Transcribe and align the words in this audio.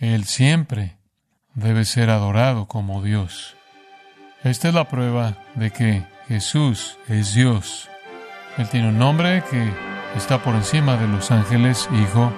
Él 0.00 0.24
siempre 0.24 0.96
debe 1.52 1.84
ser 1.84 2.08
adorado 2.08 2.66
como 2.66 3.02
Dios. 3.02 3.54
Esta 4.42 4.68
es 4.68 4.74
la 4.74 4.88
prueba 4.88 5.36
de 5.56 5.70
que 5.70 6.06
Jesús 6.26 6.96
es 7.06 7.34
Dios. 7.34 7.90
Él 8.56 8.66
tiene 8.70 8.88
un 8.88 8.98
nombre 8.98 9.44
que 9.50 9.70
está 10.16 10.42
por 10.42 10.54
encima 10.54 10.96
de 10.96 11.06
los 11.06 11.30
ángeles, 11.30 11.86
Hijo, 11.92 12.32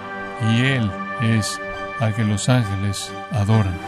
y 0.50 0.62
Él 0.62 0.90
es 1.20 1.60
al 2.00 2.12
que 2.16 2.24
los 2.24 2.48
ángeles 2.48 3.12
adoran. 3.30 3.78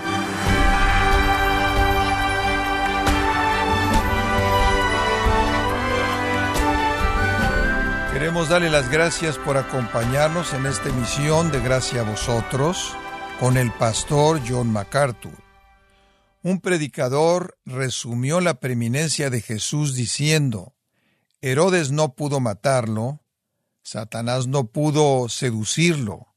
Queremos 8.12 8.48
darle 8.48 8.70
las 8.70 8.88
gracias 8.88 9.36
por 9.36 9.56
acompañarnos 9.56 10.54
en 10.54 10.66
esta 10.66 10.90
emisión 10.90 11.50
de 11.50 11.60
Gracia 11.60 12.02
a 12.02 12.04
vosotros 12.04 12.96
con 13.40 13.56
el 13.56 13.72
pastor 13.72 14.40
John 14.46 14.70
MacArthur. 14.70 15.36
Un 16.42 16.60
predicador 16.60 17.58
resumió 17.64 18.40
la 18.40 18.54
preeminencia 18.60 19.30
de 19.30 19.40
Jesús 19.40 19.94
diciendo, 19.94 20.74
Herodes 21.40 21.90
no 21.90 22.14
pudo 22.14 22.40
matarlo, 22.40 23.20
Satanás 23.82 24.46
no 24.46 24.66
pudo 24.66 25.28
seducirlo, 25.28 26.28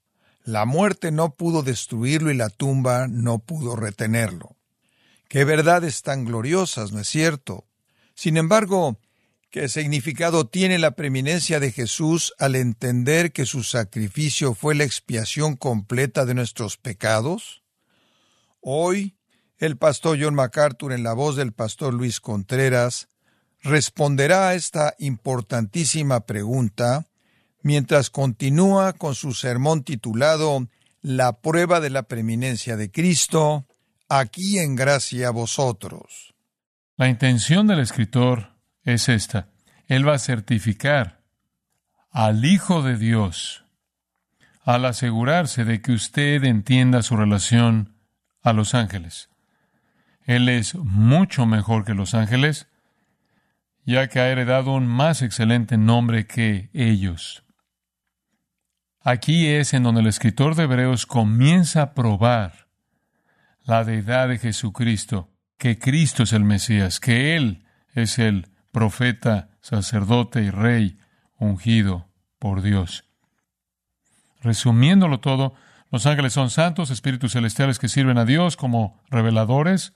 la 0.44 0.66
muerte 0.66 1.12
no 1.12 1.36
pudo 1.36 1.62
destruirlo 1.62 2.32
y 2.32 2.36
la 2.36 2.50
tumba 2.50 3.08
no 3.08 3.40
pudo 3.40 3.76
retenerlo. 3.76 4.56
Qué 5.28 5.44
verdades 5.44 6.02
tan 6.02 6.26
gloriosas, 6.26 6.92
¿no 6.94 7.02
es 7.02 7.08
cierto? 7.08 7.66
Sin 8.16 8.38
embargo, 8.38 8.98
¿qué 9.50 9.70
significado 9.70 10.48
tiene 10.48 10.78
la 10.80 10.92
preeminencia 10.92 11.60
de 11.60 11.72
Jesús 11.72 12.34
al 12.40 12.56
entender 12.56 13.32
que 13.32 13.46
su 13.46 13.64
sacrificio 13.64 14.54
fue 14.54 14.76
la 14.76 14.84
expiación 14.84 15.56
completa 15.56 16.26
de 16.26 16.34
nuestros 16.34 16.78
pecados? 16.78 17.64
Hoy, 18.62 19.16
el 19.58 19.78
pastor 19.78 20.18
John 20.22 20.36
MacArthur, 20.36 20.94
en 20.94 21.04
la 21.04 21.14
voz 21.14 21.36
del 21.36 21.54
pastor 21.54 21.94
Luis 21.94 22.20
Contreras, 22.20 23.10
responderá 23.62 24.50
a 24.50 24.56
esta 24.56 24.94
importantísima 25.00 26.22
pregunta 26.22 27.08
mientras 27.62 28.10
continúa 28.10 28.94
con 28.94 29.16
su 29.16 29.34
sermón 29.34 29.84
titulado 29.84 30.68
La 31.02 31.42
prueba 31.42 31.80
de 31.80 31.90
la 31.90 32.04
preeminencia 32.04 32.78
de 32.78 32.92
Cristo, 32.92 33.66
aquí 34.10 34.60
en 34.60 34.76
gracia 34.76 35.30
a 35.30 35.32
vosotros. 35.32 36.34
La 36.96 37.10
intención 37.10 37.68
del 37.68 37.80
escritor 37.80 38.57
es 38.88 39.10
esta. 39.10 39.50
Él 39.88 40.08
va 40.08 40.16
a 40.16 40.20
certificar 40.20 41.22
al 42.10 42.46
Hijo 42.46 42.82
de 42.82 42.98
Dios 42.98 43.66
al 44.64 44.86
asegurarse 44.86 45.64
de 45.64 45.82
que 45.82 45.94
usted 45.94 46.44
entienda 46.44 47.02
su 47.02 47.16
relación 47.16 47.96
a 48.42 48.54
los 48.54 48.76
ángeles. 48.76 49.30
Él 50.26 50.50
es 50.50 50.76
mucho 50.76 51.46
mejor 51.46 51.86
que 51.86 51.94
los 51.94 52.14
ángeles, 52.14 52.68
ya 53.86 54.08
que 54.08 54.20
ha 54.20 54.28
heredado 54.28 54.74
un 54.74 54.88
más 54.88 55.22
excelente 55.22 55.78
nombre 55.78 56.28
que 56.28 56.70
ellos. 56.74 57.44
Aquí 59.02 59.48
es 59.48 59.74
en 59.74 59.84
donde 59.84 60.02
el 60.02 60.08
escritor 60.08 60.56
de 60.56 60.64
Hebreos 60.64 61.06
comienza 61.06 61.82
a 61.82 61.94
probar 61.94 62.68
la 63.64 63.86
deidad 63.86 64.28
de 64.28 64.38
Jesucristo, 64.38 65.30
que 65.58 65.80
Cristo 65.80 66.24
es 66.24 66.34
el 66.34 66.44
Mesías, 66.44 67.00
que 67.00 67.38
Él 67.38 67.66
es 67.94 68.20
el 68.20 68.50
profeta, 68.72 69.50
sacerdote 69.62 70.42
y 70.42 70.50
rey 70.50 71.00
ungido 71.38 72.08
por 72.40 72.62
Dios. 72.62 73.06
Resumiéndolo 74.42 75.20
todo, 75.20 75.56
los 75.92 76.06
ángeles 76.06 76.34
son 76.34 76.50
santos, 76.50 76.90
espíritus 76.90 77.34
celestiales 77.34 77.80
que 77.80 77.90
sirven 77.90 78.18
a 78.18 78.26
Dios 78.26 78.58
como 78.58 79.02
reveladores, 79.10 79.94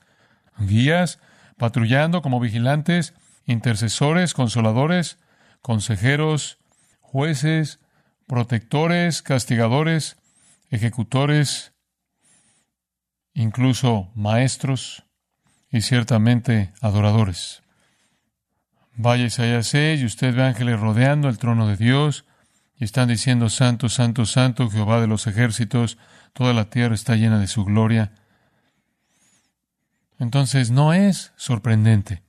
guías, 0.58 1.20
patrullando 1.58 2.22
como 2.22 2.40
vigilantes, 2.40 3.14
intercesores, 3.46 4.34
consoladores, 4.34 5.18
consejeros, 5.60 6.58
jueces, 7.00 7.78
protectores, 8.26 9.22
castigadores, 9.22 10.16
ejecutores, 10.70 11.74
incluso 13.34 14.10
maestros 14.14 15.04
y 15.70 15.82
ciertamente 15.82 16.72
adoradores. 16.80 17.61
Vaya 19.02 19.24
Isaías 19.24 19.66
6 19.66 20.00
y 20.00 20.04
usted 20.04 20.32
ve 20.32 20.44
ángeles 20.44 20.78
rodeando 20.78 21.28
el 21.28 21.36
trono 21.36 21.66
de 21.66 21.76
Dios 21.76 22.24
y 22.76 22.84
están 22.84 23.08
diciendo 23.08 23.48
Santo, 23.48 23.88
Santo, 23.88 24.26
Santo, 24.26 24.70
Jehová 24.70 25.00
de 25.00 25.08
los 25.08 25.26
ejércitos, 25.26 25.98
toda 26.32 26.52
la 26.52 26.70
tierra 26.70 26.94
está 26.94 27.16
llena 27.16 27.40
de 27.40 27.48
su 27.48 27.64
gloria. 27.64 28.12
Entonces 30.20 30.70
no 30.70 30.92
es 30.92 31.32
sorprendente 31.34 32.22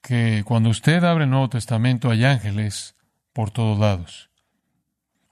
que 0.00 0.44
cuando 0.46 0.68
usted 0.68 1.02
abre 1.02 1.24
el 1.24 1.30
Nuevo 1.30 1.48
Testamento 1.48 2.12
hay 2.12 2.24
ángeles 2.24 2.94
por 3.32 3.50
todos 3.50 3.76
lados. 3.80 4.30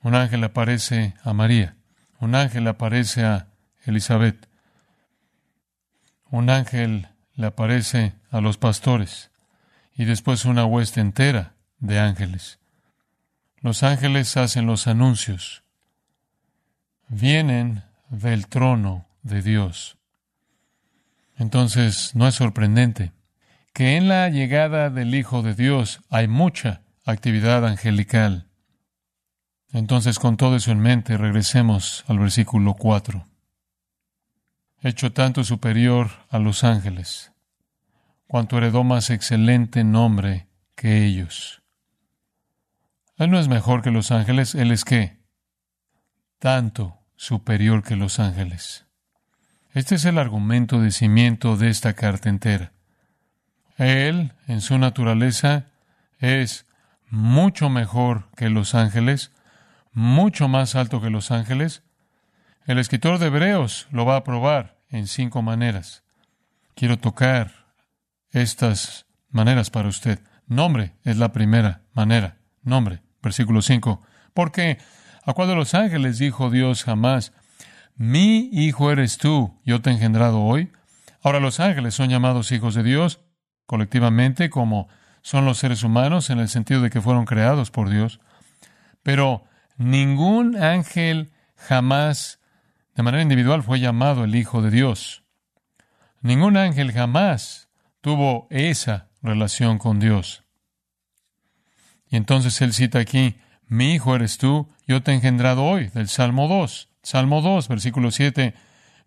Un 0.02 0.16
ángel 0.16 0.42
aparece 0.42 1.14
a 1.22 1.32
María, 1.34 1.76
un 2.18 2.34
ángel 2.34 2.66
aparece 2.66 3.22
a 3.22 3.46
Elizabeth, 3.84 4.48
un 6.30 6.50
ángel 6.50 7.06
le 7.36 7.46
aparece 7.46 8.14
a 8.32 8.40
los 8.40 8.58
pastores 8.58 9.30
y 10.00 10.06
después 10.06 10.46
una 10.46 10.64
hueste 10.64 11.02
entera 11.02 11.56
de 11.78 11.98
ángeles. 11.98 12.58
Los 13.58 13.82
ángeles 13.82 14.34
hacen 14.38 14.64
los 14.64 14.86
anuncios. 14.86 15.62
Vienen 17.08 17.82
del 18.08 18.46
trono 18.46 19.04
de 19.22 19.42
Dios. 19.42 19.98
Entonces, 21.36 22.14
no 22.14 22.26
es 22.26 22.34
sorprendente 22.34 23.12
que 23.74 23.98
en 23.98 24.08
la 24.08 24.30
llegada 24.30 24.88
del 24.88 25.14
Hijo 25.14 25.42
de 25.42 25.54
Dios 25.54 26.00
hay 26.08 26.28
mucha 26.28 26.80
actividad 27.04 27.66
angelical. 27.66 28.46
Entonces, 29.70 30.18
con 30.18 30.38
todo 30.38 30.56
eso 30.56 30.72
en 30.72 30.80
mente, 30.80 31.18
regresemos 31.18 32.06
al 32.08 32.20
versículo 32.20 32.72
4. 32.72 33.26
Hecho 34.80 35.12
tanto 35.12 35.44
superior 35.44 36.08
a 36.30 36.38
los 36.38 36.64
ángeles, 36.64 37.32
cuanto 38.30 38.58
heredó 38.58 38.84
más 38.84 39.10
excelente 39.10 39.82
nombre 39.82 40.46
que 40.76 41.04
ellos. 41.04 41.64
Él 43.16 43.28
no 43.28 43.40
es 43.40 43.48
mejor 43.48 43.82
que 43.82 43.90
los 43.90 44.12
ángeles, 44.12 44.54
Él 44.54 44.70
es 44.70 44.84
qué? 44.84 45.18
Tanto 46.38 47.00
superior 47.16 47.82
que 47.82 47.96
los 47.96 48.20
ángeles. 48.20 48.86
Este 49.72 49.96
es 49.96 50.04
el 50.04 50.16
argumento 50.16 50.80
de 50.80 50.92
cimiento 50.92 51.56
de 51.56 51.70
esta 51.70 51.94
carta 51.94 52.28
entera. 52.28 52.70
Él, 53.78 54.32
en 54.46 54.60
su 54.60 54.78
naturaleza, 54.78 55.64
es 56.20 56.66
mucho 57.08 57.68
mejor 57.68 58.30
que 58.36 58.48
los 58.48 58.76
ángeles, 58.76 59.32
mucho 59.92 60.46
más 60.46 60.76
alto 60.76 61.00
que 61.00 61.10
los 61.10 61.32
ángeles? 61.32 61.82
El 62.64 62.78
escritor 62.78 63.18
de 63.18 63.26
Hebreos 63.26 63.88
lo 63.90 64.06
va 64.06 64.14
a 64.14 64.22
probar 64.22 64.78
en 64.88 65.08
cinco 65.08 65.42
maneras. 65.42 66.04
Quiero 66.76 66.96
tocar 66.96 67.59
estas 68.32 69.06
maneras 69.30 69.70
para 69.70 69.88
usted. 69.88 70.20
Nombre 70.46 70.94
es 71.04 71.16
la 71.16 71.32
primera 71.32 71.82
manera. 71.92 72.38
Nombre, 72.62 73.02
versículo 73.22 73.62
5. 73.62 74.02
Porque 74.34 74.78
a 75.24 75.32
cuál 75.32 75.48
de 75.48 75.54
los 75.54 75.74
ángeles 75.74 76.18
dijo 76.18 76.50
Dios 76.50 76.84
jamás, 76.84 77.32
mi 77.96 78.48
hijo 78.52 78.90
eres 78.90 79.18
tú, 79.18 79.60
yo 79.64 79.80
te 79.80 79.90
he 79.90 79.92
engendrado 79.92 80.40
hoy? 80.40 80.72
Ahora 81.22 81.40
los 81.40 81.60
ángeles 81.60 81.94
son 81.94 82.08
llamados 82.08 82.50
hijos 82.52 82.74
de 82.74 82.82
Dios 82.82 83.20
colectivamente 83.66 84.50
como 84.50 84.88
son 85.22 85.44
los 85.44 85.58
seres 85.58 85.84
humanos 85.84 86.30
en 86.30 86.38
el 86.38 86.48
sentido 86.48 86.80
de 86.80 86.90
que 86.90 87.00
fueron 87.00 87.24
creados 87.24 87.70
por 87.70 87.90
Dios. 87.90 88.20
Pero 89.02 89.44
Ningún 89.80 90.62
ángel 90.62 91.32
jamás, 91.56 92.38
de 92.94 93.02
manera 93.02 93.22
individual, 93.22 93.62
fue 93.62 93.80
llamado 93.80 94.24
el 94.24 94.34
Hijo 94.34 94.60
de 94.60 94.70
Dios. 94.70 95.24
Ningún 96.20 96.58
ángel 96.58 96.92
jamás 96.92 97.69
tuvo 98.00 98.46
esa 98.50 99.10
relación 99.22 99.78
con 99.78 100.00
Dios. 100.00 100.44
Y 102.08 102.16
entonces 102.16 102.60
él 102.60 102.72
cita 102.72 102.98
aquí, 102.98 103.36
mi 103.66 103.94
hijo 103.94 104.16
eres 104.16 104.38
tú, 104.38 104.68
yo 104.86 105.02
te 105.02 105.12
he 105.12 105.14
engendrado 105.14 105.64
hoy, 105.64 105.88
del 105.88 106.08
Salmo 106.08 106.48
2. 106.48 106.88
Salmo 107.02 107.40
2, 107.40 107.68
versículo 107.68 108.10
7, 108.10 108.54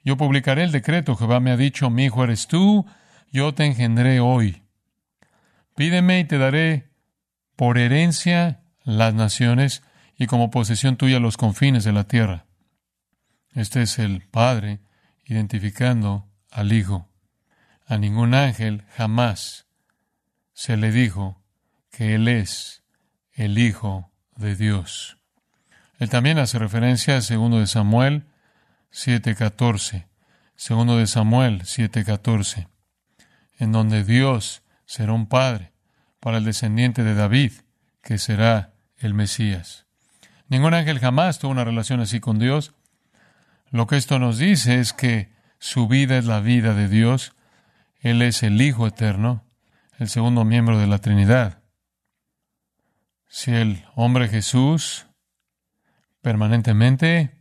yo 0.04 0.18
publicaré 0.18 0.64
el 0.64 0.72
decreto, 0.72 1.16
Jehová 1.16 1.40
me 1.40 1.52
ha 1.52 1.58
dicho, 1.58 1.90
mi 1.90 2.06
hijo 2.06 2.24
eres 2.24 2.48
tú, 2.48 2.86
yo 3.32 3.54
te 3.54 3.66
engendré 3.66 4.20
hoy. 4.20 4.64
Pídeme 5.76 6.20
y 6.20 6.24
te 6.26 6.38
daré 6.38 6.90
por 7.56 7.78
herencia 7.78 8.64
las 8.84 9.14
naciones 9.14 9.84
y 10.18 10.28
como 10.28 10.52
posesión 10.52 10.98
tuya 10.98 11.20
los 11.20 11.38
confines 11.38 11.84
de 11.84 11.92
la 11.92 12.06
tierra. 12.06 12.46
Este 13.54 13.82
es 13.82 14.00
el 14.00 14.22
Padre 14.22 14.80
identificando 15.26 16.30
al 16.52 16.74
Hijo. 16.74 17.13
A 17.94 18.00
ningún 18.00 18.34
ángel 18.34 18.86
jamás 18.98 19.68
se 20.52 20.78
le 20.78 20.92
dijo 20.92 21.44
que 21.92 22.16
Él 22.16 22.28
es 22.28 22.82
el 23.34 23.60
Hijo 23.60 24.12
de 24.36 24.56
Dios. 24.56 25.20
Él 26.00 26.10
también 26.10 26.40
hace 26.40 26.58
referencia 26.58 27.18
a 27.18 27.22
segundo 27.22 27.60
de 27.60 27.68
Samuel 27.68 28.26
7:14, 28.92 30.08
segundo 30.56 30.98
de 30.98 31.06
Samuel 31.06 31.66
7:14, 31.66 32.68
en 33.60 33.72
donde 33.72 34.04
Dios 34.04 34.64
será 34.88 35.14
un 35.14 35.28
padre 35.28 35.72
para 36.20 36.38
el 36.38 36.46
descendiente 36.46 37.04
de 37.04 37.14
David, 37.14 37.52
que 38.02 38.18
será 38.18 38.74
el 38.98 39.14
Mesías. 39.14 39.86
Ningún 40.48 40.74
ángel 40.74 40.98
jamás 40.98 41.38
tuvo 41.38 41.52
una 41.52 41.64
relación 41.64 42.00
así 42.00 42.20
con 42.20 42.40
Dios. 42.40 42.74
Lo 43.70 43.86
que 43.86 43.98
esto 43.98 44.18
nos 44.18 44.40
dice 44.40 44.80
es 44.80 44.94
que 44.94 45.32
su 45.60 45.88
vida 45.88 46.18
es 46.18 46.26
la 46.26 46.40
vida 46.40 46.74
de 46.74 46.90
Dios. 46.90 47.36
Él 48.04 48.22
es 48.22 48.44
el 48.44 48.62
Hijo 48.62 48.86
eterno, 48.86 49.46
el 49.98 50.10
segundo 50.10 50.44
miembro 50.44 50.78
de 50.78 50.88
la 50.88 50.98
Trinidad. 50.98 51.64
Si 53.30 53.52
el 53.52 53.86
hombre 53.96 54.28
Jesús 54.28 55.08
permanentemente 56.22 57.40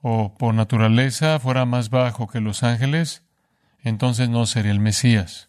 o 0.00 0.34
por 0.36 0.52
naturaleza 0.52 1.38
fuera 1.38 1.64
más 1.64 1.90
bajo 1.90 2.26
que 2.26 2.40
los 2.40 2.64
ángeles, 2.64 3.24
entonces 3.78 4.28
no 4.28 4.46
sería 4.46 4.72
el 4.72 4.80
Mesías. 4.80 5.48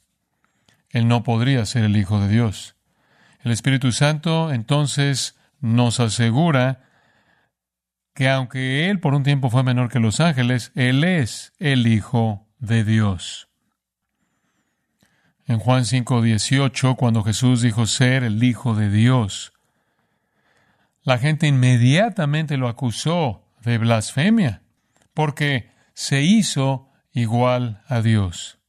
Él 0.91 1.07
no 1.07 1.23
podría 1.23 1.65
ser 1.65 1.83
el 1.83 1.97
Hijo 1.97 2.21
de 2.21 2.27
Dios. 2.27 2.75
El 3.41 3.51
Espíritu 3.51 3.91
Santo 3.91 4.53
entonces 4.53 5.39
nos 5.59 5.99
asegura 5.99 6.83
que 8.13 8.29
aunque 8.29 8.91
Él 8.91 8.99
por 8.99 9.15
un 9.15 9.23
tiempo 9.23 9.49
fue 9.49 9.63
menor 9.63 9.89
que 9.89 9.99
los 9.99 10.19
ángeles, 10.19 10.71
Él 10.75 11.03
es 11.03 11.51
el 11.57 11.87
Hijo 11.87 12.47
de 12.59 12.83
Dios. 12.83 13.48
En 15.49 15.57
Juan 15.57 15.83
5:18, 15.83 16.95
cuando 16.95 17.23
Jesús 17.23 17.63
dijo 17.63 17.87
ser 17.87 18.23
el 18.23 18.43
Hijo 18.43 18.75
de 18.75 18.91
Dios, 18.91 19.51
la 21.01 21.17
gente 21.17 21.47
inmediatamente 21.47 22.55
lo 22.55 22.67
acusó 22.67 23.47
de 23.63 23.79
blasfemia, 23.79 24.61
porque 25.15 25.71
se 25.95 26.21
hizo 26.21 26.91
igual 27.13 27.81
a 27.87 28.01
Dios. 28.01 28.59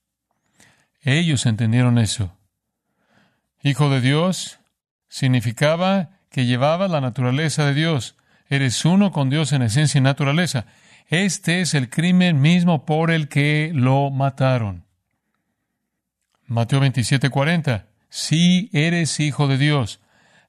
Ellos 1.03 1.44
entendieron 1.44 1.99
eso. 1.99 2.35
Hijo 3.62 3.91
de 3.91 4.00
Dios 4.00 4.59
significaba 5.06 6.09
que 6.31 6.47
llevaba 6.47 6.88
la 6.88 7.03
naturaleza 7.03 7.67
de 7.67 7.75
Dios. 7.75 8.17
Eres 8.49 8.87
uno 8.87 9.12
con 9.12 9.29
Dios 9.29 9.53
en 9.53 9.61
esencia 9.61 9.99
y 9.99 10.03
naturaleza. 10.03 10.65
Este 11.09 11.61
es 11.61 11.75
el 11.75 11.91
crimen 11.91 12.41
mismo 12.41 12.87
por 12.87 13.11
el 13.11 13.29
que 13.29 13.71
lo 13.75 14.11
mataron. 14.11 14.87
Mateo 16.50 16.81
27, 16.81 17.31
40. 17.31 17.87
Si 18.08 18.70
eres 18.73 19.20
hijo 19.20 19.47
de 19.47 19.56
Dios, 19.56 20.00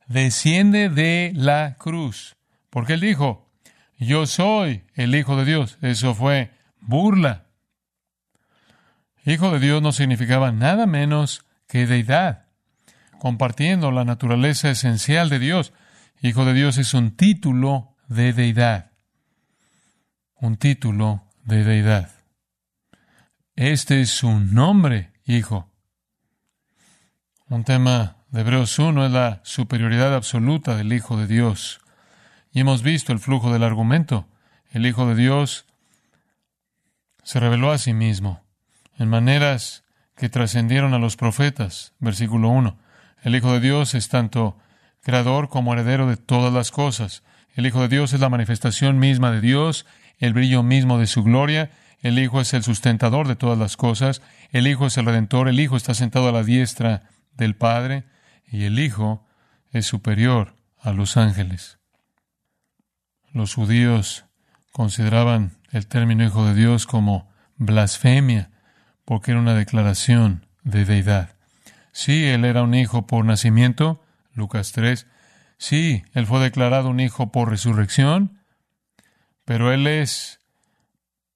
desciende 0.07 0.89
de 0.89 1.31
la 1.35 1.75
cruz. 1.77 2.37
Porque 2.71 2.93
él 2.93 3.01
dijo, 3.01 3.47
yo 3.99 4.25
soy 4.25 4.83
el 4.95 5.13
Hijo 5.13 5.35
de 5.35 5.45
Dios. 5.45 5.77
Eso 5.83 6.15
fue 6.15 6.49
burla. 6.79 7.45
Hijo 9.25 9.51
de 9.51 9.59
Dios 9.59 9.83
no 9.83 9.91
significaba 9.91 10.51
nada 10.51 10.87
menos 10.87 11.45
que 11.67 11.85
deidad, 11.85 12.47
compartiendo 13.19 13.91
la 13.91 14.03
naturaleza 14.03 14.71
esencial 14.71 15.29
de 15.29 15.37
Dios. 15.37 15.71
Hijo 16.19 16.45
de 16.45 16.53
Dios 16.53 16.79
es 16.79 16.95
un 16.95 17.15
título 17.15 17.95
de 18.07 18.33
deidad. 18.33 18.89
Un 20.33 20.57
título 20.57 21.27
de 21.43 21.63
deidad. 21.63 22.09
Este 23.55 24.01
es 24.01 24.09
su 24.09 24.39
nombre, 24.39 25.11
Hijo. 25.25 25.70
Un 27.51 27.65
tema 27.65 28.15
de 28.29 28.39
Hebreos 28.39 28.79
1 28.79 29.07
es 29.07 29.11
la 29.11 29.41
superioridad 29.43 30.15
absoluta 30.15 30.77
del 30.77 30.93
Hijo 30.93 31.17
de 31.17 31.27
Dios. 31.27 31.81
Y 32.53 32.61
hemos 32.61 32.81
visto 32.81 33.11
el 33.11 33.19
flujo 33.19 33.51
del 33.51 33.63
argumento. 33.63 34.25
El 34.71 34.85
Hijo 34.85 35.05
de 35.05 35.15
Dios 35.15 35.65
se 37.23 37.41
reveló 37.41 37.73
a 37.73 37.77
sí 37.77 37.91
mismo 37.91 38.41
en 38.97 39.09
maneras 39.09 39.83
que 40.15 40.29
trascendieron 40.29 40.93
a 40.93 40.97
los 40.97 41.17
profetas. 41.17 41.91
Versículo 41.99 42.47
1. 42.47 42.77
El 43.21 43.35
Hijo 43.35 43.51
de 43.51 43.59
Dios 43.59 43.95
es 43.95 44.07
tanto 44.07 44.57
creador 45.01 45.49
como 45.49 45.73
heredero 45.73 46.07
de 46.07 46.15
todas 46.15 46.53
las 46.53 46.71
cosas. 46.71 47.21
El 47.53 47.65
Hijo 47.65 47.81
de 47.81 47.89
Dios 47.89 48.13
es 48.13 48.21
la 48.21 48.29
manifestación 48.29 48.97
misma 48.97 49.29
de 49.29 49.41
Dios, 49.41 49.85
el 50.19 50.31
brillo 50.31 50.63
mismo 50.63 50.99
de 50.99 51.07
su 51.07 51.21
gloria. 51.21 51.69
El 52.01 52.17
Hijo 52.17 52.39
es 52.39 52.53
el 52.53 52.63
sustentador 52.63 53.27
de 53.27 53.35
todas 53.35 53.59
las 53.59 53.75
cosas. 53.75 54.21
El 54.53 54.67
Hijo 54.67 54.85
es 54.85 54.97
el 54.97 55.05
redentor. 55.05 55.49
El 55.49 55.59
Hijo 55.59 55.75
está 55.75 55.93
sentado 55.93 56.29
a 56.29 56.31
la 56.31 56.43
diestra 56.43 57.10
del 57.33 57.55
Padre. 57.55 58.05
Y 58.45 58.65
el 58.65 58.79
Hijo 58.79 59.25
es 59.71 59.85
superior 59.85 60.55
a 60.79 60.91
los 60.91 61.17
ángeles. 61.17 61.79
Los 63.31 63.55
judíos 63.55 64.25
consideraban 64.71 65.51
el 65.71 65.87
término 65.87 66.25
Hijo 66.25 66.45
de 66.45 66.53
Dios 66.53 66.85
como 66.85 67.31
blasfemia, 67.57 68.51
porque 69.05 69.31
era 69.31 69.39
una 69.39 69.53
declaración 69.53 70.47
de 70.63 70.85
deidad. 70.85 71.35
Sí, 71.91 72.25
él 72.25 72.45
era 72.45 72.63
un 72.63 72.73
hijo 72.73 73.07
por 73.07 73.25
nacimiento, 73.25 74.03
Lucas 74.33 74.71
3. 74.71 75.07
Sí, 75.57 76.03
él 76.13 76.25
fue 76.25 76.39
declarado 76.39 76.89
un 76.89 76.99
hijo 76.99 77.31
por 77.31 77.49
resurrección, 77.49 78.39
pero 79.45 79.71
él 79.71 79.87
es 79.87 80.39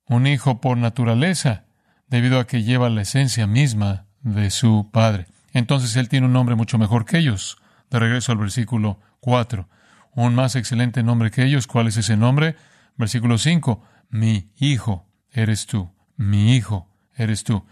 un 0.07 0.27
hijo 0.27 0.61
por 0.61 0.77
naturaleza, 0.77 1.65
debido 2.07 2.39
a 2.39 2.47
que 2.47 2.63
lleva 2.63 2.89
la 2.89 3.01
esencia 3.01 3.47
misma 3.47 4.05
de 4.21 4.49
su 4.51 4.89
padre. 4.91 5.27
Entonces 5.55 5.95
él 5.95 6.09
tiene 6.09 6.27
un 6.27 6.33
nombre 6.33 6.53
mucho 6.53 6.77
mejor 6.77 7.05
que 7.05 7.17
ellos. 7.17 7.57
De 7.89 7.97
regreso 7.97 8.31
al 8.31 8.37
versículo 8.37 8.99
4 9.21 9.67
un 10.15 10.33
más 10.33 10.55
excelente 10.55 11.03
nombre 11.03 11.29
que 11.29 11.43
ellos. 11.43 11.67
¿Cuál 11.67 11.87
es 11.87 11.97
ese 11.97 12.17
nombre? 12.17 12.55
Versículo 12.97 13.37
5. 13.37 13.83
Mi 14.09 14.49
hijo 14.57 15.05
eres 15.29 15.67
tú. 15.67 15.91
Mi 16.15 16.55
hijo 16.55 16.89
eres 17.13 17.43
tú. 17.43 17.65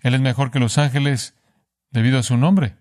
Él 0.00 0.14
es 0.14 0.20
mejor 0.20 0.50
que 0.50 0.60
los 0.60 0.78
ángeles 0.78 1.34
debido 1.90 2.18
a 2.18 2.22
su 2.22 2.36
nombre. 2.36 2.76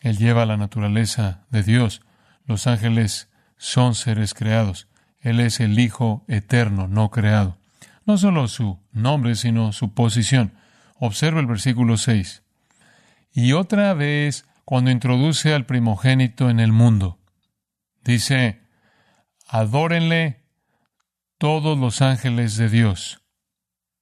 Él 0.00 0.18
lleva 0.18 0.46
la 0.46 0.56
naturaleza 0.56 1.46
de 1.50 1.62
Dios. 1.62 2.02
Los 2.44 2.66
ángeles 2.66 3.30
son 3.56 3.94
seres 3.94 4.34
creados. 4.34 4.88
Él 5.20 5.38
es 5.38 5.60
el 5.60 5.78
Hijo 5.78 6.24
eterno, 6.26 6.88
no 6.88 7.10
creado. 7.10 7.58
No 8.06 8.16
solo 8.16 8.48
su 8.48 8.80
nombre, 8.90 9.34
sino 9.36 9.72
su 9.72 9.92
posición. 9.94 10.54
Observa 10.98 11.40
el 11.40 11.46
versículo 11.46 11.98
6. 11.98 12.42
Y 13.32 13.52
otra 13.52 13.94
vez, 13.94 14.46
cuando 14.64 14.90
introduce 14.90 15.54
al 15.54 15.66
primogénito 15.66 16.50
en 16.50 16.60
el 16.60 16.72
mundo, 16.72 17.20
Dice, 18.04 18.62
adórenle 19.46 20.42
todos 21.38 21.78
los 21.78 22.02
ángeles 22.02 22.56
de 22.56 22.68
Dios. 22.68 23.20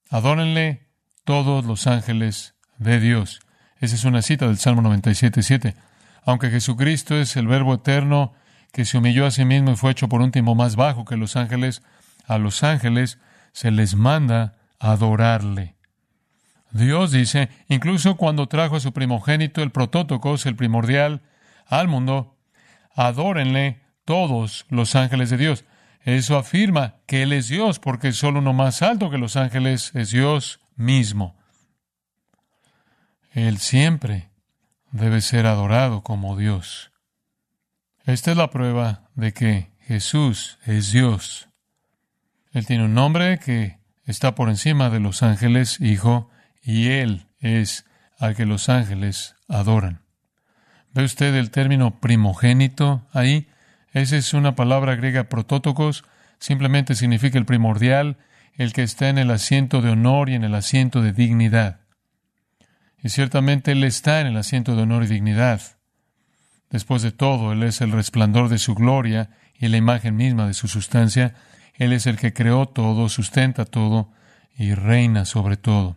Adórenle 0.09 0.89
todos 1.25 1.65
los 1.65 1.87
ángeles 1.87 2.55
de 2.79 3.01
Dios. 3.01 3.41
Esa 3.81 3.97
es 3.97 4.05
una 4.05 4.23
cita 4.23 4.47
del 4.47 4.58
Salmo 4.58 4.82
97.7. 4.82 5.75
Aunque 6.23 6.51
Jesucristo 6.51 7.17
es 7.17 7.37
el 7.37 7.49
Verbo 7.49 7.75
eterno 7.75 8.35
que 8.73 8.85
se 8.85 8.99
humilló 8.99 9.27
a 9.27 9.31
sí 9.31 9.44
mismo 9.44 9.73
y 9.73 9.77
fue 9.77 9.91
hecho 9.91 10.08
por 10.08 10.20
un 10.20 10.31
tiempo 10.31 10.55
más 10.55 10.77
bajo 10.77 11.05
que 11.05 11.17
los 11.17 11.37
ángeles, 11.37 11.82
a 12.27 12.39
los 12.39 12.63
ángeles 12.63 13.19
se 13.53 13.70
les 13.70 13.94
manda 13.94 14.58
adorarle. 14.79 15.77
Dios 16.70 17.13
dice, 17.13 17.48
incluso 17.69 18.17
cuando 18.17 18.46
trajo 18.46 18.77
a 18.77 18.81
su 18.81 18.93
primogénito, 18.93 19.63
el 19.63 19.70
protótocos, 19.70 20.46
el 20.46 20.56
primordial, 20.56 21.22
al 21.67 21.89
mundo, 21.89 22.37
adórenle 22.94 23.81
todos 24.05 24.67
los 24.69 24.94
ángeles 24.96 25.31
de 25.31 25.37
Dios. 25.37 25.65
Eso 26.03 26.37
afirma 26.37 26.96
que 27.06 27.22
Él 27.22 27.32
es 27.32 27.48
Dios, 27.48 27.79
porque 27.79 28.13
solo 28.13 28.39
uno 28.39 28.53
más 28.53 28.82
alto 28.82 29.10
que 29.10 29.19
los 29.19 29.37
ángeles 29.37 29.93
es 29.94 30.10
Dios 30.10 30.60
mismo. 30.77 31.37
Él 33.32 33.58
siempre 33.58 34.31
debe 34.91 35.20
ser 35.20 35.46
adorado 35.46 36.03
como 36.03 36.37
Dios. 36.37 36.91
Esta 38.05 38.31
es 38.31 38.37
la 38.37 38.51
prueba 38.51 39.10
de 39.15 39.32
que 39.32 39.70
Jesús 39.81 40.58
es 40.65 40.93
Dios. 40.93 41.48
Él 42.53 42.67
tiene 42.67 42.84
un 42.84 42.94
nombre 42.94 43.39
que 43.39 43.79
está 44.06 44.34
por 44.34 44.48
encima 44.48 44.89
de 44.89 45.01
los 45.01 45.22
ángeles, 45.22 45.81
Hijo, 45.81 46.31
y 46.69 46.89
Él 46.91 47.25
es 47.41 47.87
al 48.19 48.37
que 48.37 48.44
los 48.44 48.69
ángeles 48.69 49.37
adoran. 49.48 50.03
¿Ve 50.93 51.03
usted 51.03 51.34
el 51.34 51.51
término 51.51 51.98
primogénito 51.98 53.06
ahí? 53.15 53.48
Esa 53.93 54.19
es 54.19 54.34
una 54.34 54.55
palabra 54.55 54.94
griega 54.94 55.31
protótocos, 55.31 56.05
simplemente 56.39 56.94
significa 56.94 57.39
el 57.39 57.46
primordial, 57.46 58.19
el 58.53 58.75
que 58.75 58.82
está 58.82 59.08
en 59.08 59.17
el 59.17 59.31
asiento 59.31 59.81
de 59.81 59.89
honor 59.89 60.29
y 60.29 60.34
en 60.34 60.44
el 60.44 60.55
asiento 60.55 61.01
de 61.01 61.15
dignidad. 61.15 61.81
Y 63.03 63.08
ciertamente 63.08 63.72
Él 63.72 63.82
está 63.82 64.20
en 64.20 64.27
el 64.27 64.37
asiento 64.37 64.77
de 64.77 64.82
honor 64.82 65.05
y 65.05 65.06
dignidad. 65.06 65.63
Después 66.69 67.01
de 67.01 67.13
todo, 67.13 67.53
Él 67.53 67.63
es 67.63 67.81
el 67.81 67.93
resplandor 67.93 68.51
de 68.51 68.58
su 68.58 68.75
gloria 68.75 69.31
y 69.58 69.69
la 69.69 69.79
imagen 69.79 70.17
misma 70.17 70.46
de 70.46 70.53
su 70.53 70.69
sustancia. 70.69 71.34
Él 71.77 71.94
es 71.94 72.06
el 72.06 72.19
que 72.19 72.34
creó 72.34 72.67
todo, 72.67 73.08
sustenta 73.08 73.65
todo 73.65 74.13
y 74.55 74.75
reina 74.75 75.25
sobre 75.25 75.56
todo. 75.56 75.96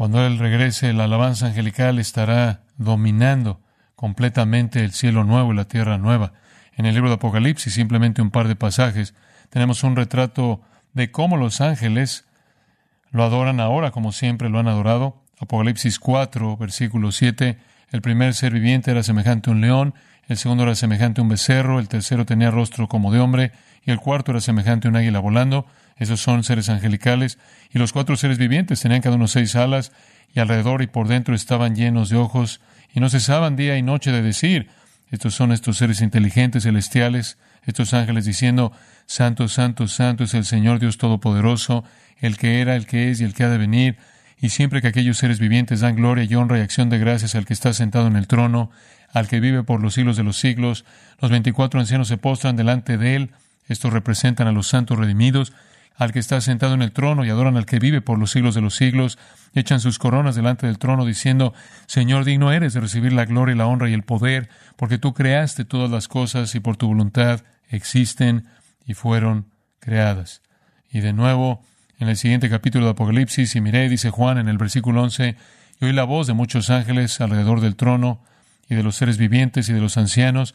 Cuando 0.00 0.26
Él 0.26 0.38
regrese, 0.38 0.94
la 0.94 1.04
alabanza 1.04 1.48
angelical 1.48 1.98
estará 1.98 2.62
dominando 2.78 3.60
completamente 3.96 4.82
el 4.82 4.92
cielo 4.92 5.24
nuevo 5.24 5.52
y 5.52 5.56
la 5.56 5.66
tierra 5.66 5.98
nueva 5.98 6.32
en 6.74 6.86
el 6.86 6.94
libro 6.94 7.10
de 7.10 7.16
Apocalipsis, 7.16 7.74
simplemente 7.74 8.22
un 8.22 8.30
par 8.30 8.48
de 8.48 8.56
pasajes, 8.56 9.12
tenemos 9.50 9.84
un 9.84 9.96
retrato 9.96 10.62
de 10.94 11.10
cómo 11.10 11.36
los 11.36 11.60
ángeles 11.60 12.24
lo 13.10 13.24
adoran 13.24 13.60
ahora 13.60 13.90
como 13.90 14.12
siempre 14.12 14.48
lo 14.48 14.58
han 14.58 14.68
adorado. 14.68 15.22
Apocalipsis 15.38 15.98
4, 15.98 16.56
versículo 16.56 17.12
7. 17.12 17.58
El 17.90 18.00
primer 18.00 18.32
ser 18.32 18.54
viviente 18.54 18.92
era 18.92 19.02
semejante 19.02 19.50
a 19.50 19.52
un 19.52 19.60
león, 19.60 19.92
el 20.28 20.38
segundo 20.38 20.62
era 20.62 20.76
semejante 20.76 21.20
a 21.20 21.24
un 21.24 21.28
becerro, 21.28 21.78
el 21.78 21.88
tercero 21.88 22.24
tenía 22.24 22.50
rostro 22.50 22.88
como 22.88 23.12
de 23.12 23.20
hombre, 23.20 23.52
y 23.84 23.90
el 23.90 24.00
cuarto 24.00 24.30
era 24.30 24.40
semejante 24.40 24.88
a 24.88 24.92
un 24.92 24.96
águila 24.96 25.18
volando. 25.18 25.66
Esos 26.00 26.20
son 26.20 26.42
seres 26.42 26.68
angelicales. 26.68 27.38
Y 27.72 27.78
los 27.78 27.92
cuatro 27.92 28.16
seres 28.16 28.38
vivientes 28.38 28.80
tenían 28.80 29.02
cada 29.02 29.14
uno 29.14 29.28
seis 29.28 29.54
alas, 29.54 29.92
y 30.34 30.40
alrededor 30.40 30.82
y 30.82 30.88
por 30.88 31.06
dentro 31.06 31.34
estaban 31.34 31.76
llenos 31.76 32.08
de 32.08 32.16
ojos, 32.16 32.60
y 32.92 32.98
no 32.98 33.08
cesaban 33.08 33.54
día 33.54 33.76
y 33.78 33.82
noche 33.82 34.10
de 34.10 34.22
decir, 34.22 34.68
estos 35.10 35.34
son 35.34 35.52
estos 35.52 35.76
seres 35.76 36.00
inteligentes, 36.00 36.64
celestiales, 36.64 37.36
estos 37.64 37.94
ángeles 37.94 38.24
diciendo, 38.24 38.72
Santo, 39.06 39.48
Santo, 39.48 39.88
Santo 39.88 40.24
es 40.24 40.34
el 40.34 40.44
Señor 40.44 40.78
Dios 40.78 40.98
Todopoderoso, 40.98 41.84
el 42.20 42.36
que 42.36 42.60
era, 42.60 42.76
el 42.76 42.86
que 42.86 43.10
es 43.10 43.20
y 43.20 43.24
el 43.24 43.34
que 43.34 43.44
ha 43.44 43.48
de 43.48 43.58
venir. 43.58 43.96
Y 44.40 44.50
siempre 44.50 44.80
que 44.80 44.88
aquellos 44.88 45.18
seres 45.18 45.38
vivientes 45.38 45.80
dan 45.80 45.96
gloria 45.96 46.24
y 46.24 46.34
honra 46.34 46.58
y 46.58 46.62
acción 46.62 46.90
de 46.90 46.98
gracias 46.98 47.34
al 47.34 47.44
que 47.44 47.52
está 47.52 47.72
sentado 47.72 48.06
en 48.06 48.16
el 48.16 48.26
trono, 48.26 48.70
al 49.12 49.28
que 49.28 49.40
vive 49.40 49.64
por 49.64 49.82
los 49.82 49.94
siglos 49.94 50.16
de 50.16 50.22
los 50.22 50.38
siglos, 50.38 50.84
los 51.20 51.30
veinticuatro 51.30 51.80
ancianos 51.80 52.08
se 52.08 52.16
postran 52.16 52.56
delante 52.56 52.96
de 52.96 53.16
él. 53.16 53.30
Estos 53.68 53.92
representan 53.92 54.46
a 54.46 54.52
los 54.52 54.68
santos 54.68 54.98
redimidos, 54.98 55.52
al 56.00 56.12
que 56.12 56.18
está 56.18 56.40
sentado 56.40 56.72
en 56.72 56.80
el 56.80 56.92
trono 56.92 57.26
y 57.26 57.28
adoran 57.28 57.58
al 57.58 57.66
que 57.66 57.78
vive 57.78 58.00
por 58.00 58.18
los 58.18 58.30
siglos 58.30 58.54
de 58.54 58.62
los 58.62 58.74
siglos, 58.74 59.18
echan 59.52 59.80
sus 59.80 59.98
coronas 59.98 60.34
delante 60.34 60.66
del 60.66 60.78
trono 60.78 61.04
diciendo, 61.04 61.52
Señor, 61.86 62.24
digno 62.24 62.52
eres 62.52 62.72
de 62.72 62.80
recibir 62.80 63.12
la 63.12 63.26
gloria 63.26 63.54
y 63.54 63.58
la 63.58 63.66
honra 63.66 63.90
y 63.90 63.92
el 63.92 64.02
poder, 64.02 64.48
porque 64.76 64.96
tú 64.96 65.12
creaste 65.12 65.66
todas 65.66 65.90
las 65.90 66.08
cosas 66.08 66.54
y 66.54 66.60
por 66.60 66.78
tu 66.78 66.86
voluntad 66.86 67.42
existen 67.68 68.46
y 68.86 68.94
fueron 68.94 69.50
creadas. 69.78 70.40
Y 70.90 71.00
de 71.00 71.12
nuevo, 71.12 71.62
en 71.98 72.08
el 72.08 72.16
siguiente 72.16 72.48
capítulo 72.48 72.86
de 72.86 72.92
Apocalipsis, 72.92 73.54
y 73.54 73.60
miré, 73.60 73.86
dice 73.90 74.08
Juan 74.08 74.38
en 74.38 74.48
el 74.48 74.56
versículo 74.56 75.02
11, 75.02 75.36
y 75.82 75.84
oí 75.84 75.92
la 75.92 76.04
voz 76.04 76.26
de 76.26 76.32
muchos 76.32 76.70
ángeles 76.70 77.20
alrededor 77.20 77.60
del 77.60 77.76
trono, 77.76 78.24
y 78.70 78.74
de 78.74 78.82
los 78.82 78.96
seres 78.96 79.18
vivientes 79.18 79.68
y 79.68 79.74
de 79.74 79.80
los 79.80 79.98
ancianos, 79.98 80.54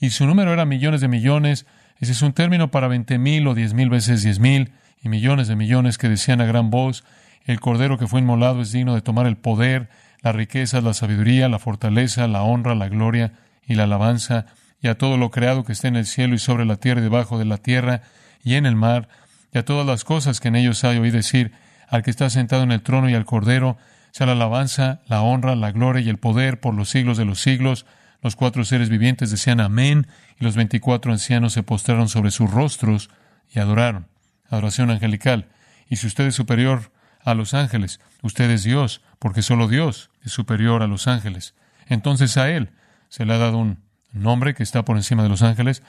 y 0.00 0.08
su 0.08 0.24
número 0.24 0.54
era 0.54 0.64
millones 0.64 1.02
de 1.02 1.08
millones, 1.08 1.66
ese 1.98 2.12
es 2.12 2.22
un 2.22 2.32
término 2.32 2.70
para 2.70 2.88
veinte 2.88 3.18
mil 3.18 3.46
o 3.46 3.54
diez 3.54 3.74
mil 3.74 3.90
veces 3.90 4.22
diez 4.22 4.38
mil, 4.38 4.72
y 5.02 5.08
millones 5.08 5.48
de 5.48 5.56
millones 5.56 5.98
que 5.98 6.08
decían 6.08 6.40
a 6.40 6.46
gran 6.46 6.70
voz, 6.70 7.04
el 7.44 7.60
Cordero 7.60 7.98
que 7.98 8.06
fue 8.06 8.20
inmolado 8.20 8.60
es 8.60 8.72
digno 8.72 8.94
de 8.94 9.02
tomar 9.02 9.26
el 9.26 9.36
poder, 9.36 9.88
la 10.22 10.32
riqueza, 10.32 10.80
la 10.80 10.94
sabiduría, 10.94 11.48
la 11.48 11.58
fortaleza, 11.58 12.26
la 12.26 12.42
honra, 12.42 12.74
la 12.74 12.88
gloria 12.88 13.32
y 13.66 13.74
la 13.74 13.84
alabanza, 13.84 14.46
y 14.80 14.88
a 14.88 14.98
todo 14.98 15.16
lo 15.16 15.30
creado 15.30 15.64
que 15.64 15.72
esté 15.72 15.88
en 15.88 15.96
el 15.96 16.06
cielo 16.06 16.34
y 16.34 16.38
sobre 16.38 16.64
la 16.64 16.76
tierra 16.76 17.00
y 17.00 17.04
debajo 17.04 17.38
de 17.38 17.44
la 17.44 17.58
tierra 17.58 18.02
y 18.42 18.54
en 18.54 18.66
el 18.66 18.76
mar, 18.76 19.08
y 19.52 19.58
a 19.58 19.64
todas 19.64 19.86
las 19.86 20.04
cosas 20.04 20.40
que 20.40 20.48
en 20.48 20.56
ellos 20.56 20.84
hay, 20.84 20.98
oí 20.98 21.10
decir, 21.10 21.52
al 21.88 22.02
que 22.02 22.10
está 22.10 22.28
sentado 22.30 22.62
en 22.62 22.72
el 22.72 22.82
trono 22.82 23.08
y 23.08 23.14
al 23.14 23.24
Cordero, 23.24 23.78
sea 24.10 24.26
la 24.26 24.32
alabanza, 24.32 25.00
la 25.06 25.22
honra, 25.22 25.54
la 25.54 25.72
gloria 25.72 26.02
y 26.02 26.08
el 26.08 26.18
poder 26.18 26.58
por 26.58 26.74
los 26.74 26.88
siglos 26.88 27.16
de 27.16 27.24
los 27.24 27.40
siglos. 27.40 27.86
Los 28.22 28.34
cuatro 28.34 28.64
seres 28.64 28.88
vivientes 28.88 29.30
decían 29.30 29.60
amén, 29.60 30.06
y 30.40 30.44
los 30.44 30.56
veinticuatro 30.56 31.12
ancianos 31.12 31.52
se 31.52 31.62
postraron 31.62 32.08
sobre 32.08 32.30
sus 32.30 32.50
rostros 32.50 33.10
y 33.54 33.58
adoraron. 33.58 34.08
Adoración 34.48 34.90
angelical. 34.90 35.48
Y 35.88 35.96
si 35.96 36.06
usted 36.06 36.26
es 36.26 36.34
superior 36.34 36.92
a 37.20 37.34
los 37.34 37.54
ángeles, 37.54 38.00
usted 38.22 38.50
es 38.50 38.62
Dios, 38.62 39.02
porque 39.18 39.42
solo 39.42 39.68
Dios 39.68 40.10
es 40.22 40.32
superior 40.32 40.82
a 40.82 40.86
los 40.86 41.08
ángeles. 41.08 41.54
Entonces 41.86 42.36
a 42.36 42.50
Él 42.50 42.70
se 43.08 43.24
le 43.24 43.34
ha 43.34 43.38
dado 43.38 43.58
un 43.58 43.82
nombre 44.12 44.54
que 44.54 44.62
está 44.62 44.84
por 44.84 44.96
encima 44.96 45.22
de 45.22 45.28
los 45.28 45.42
ángeles, 45.42 45.82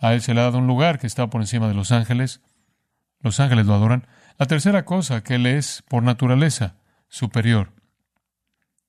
a 0.00 0.14
Él 0.14 0.22
se 0.22 0.34
le 0.34 0.40
ha 0.40 0.44
dado 0.44 0.58
un 0.58 0.66
lugar 0.66 0.98
que 0.98 1.06
está 1.06 1.28
por 1.28 1.40
encima 1.40 1.68
de 1.68 1.74
los 1.74 1.92
ángeles, 1.92 2.40
los 3.20 3.40
ángeles 3.40 3.66
lo 3.66 3.74
adoran. 3.74 4.06
La 4.38 4.46
tercera 4.46 4.84
cosa, 4.84 5.22
que 5.22 5.34
Él 5.34 5.46
es 5.46 5.82
por 5.88 6.02
naturaleza 6.02 6.76
superior. 7.08 7.72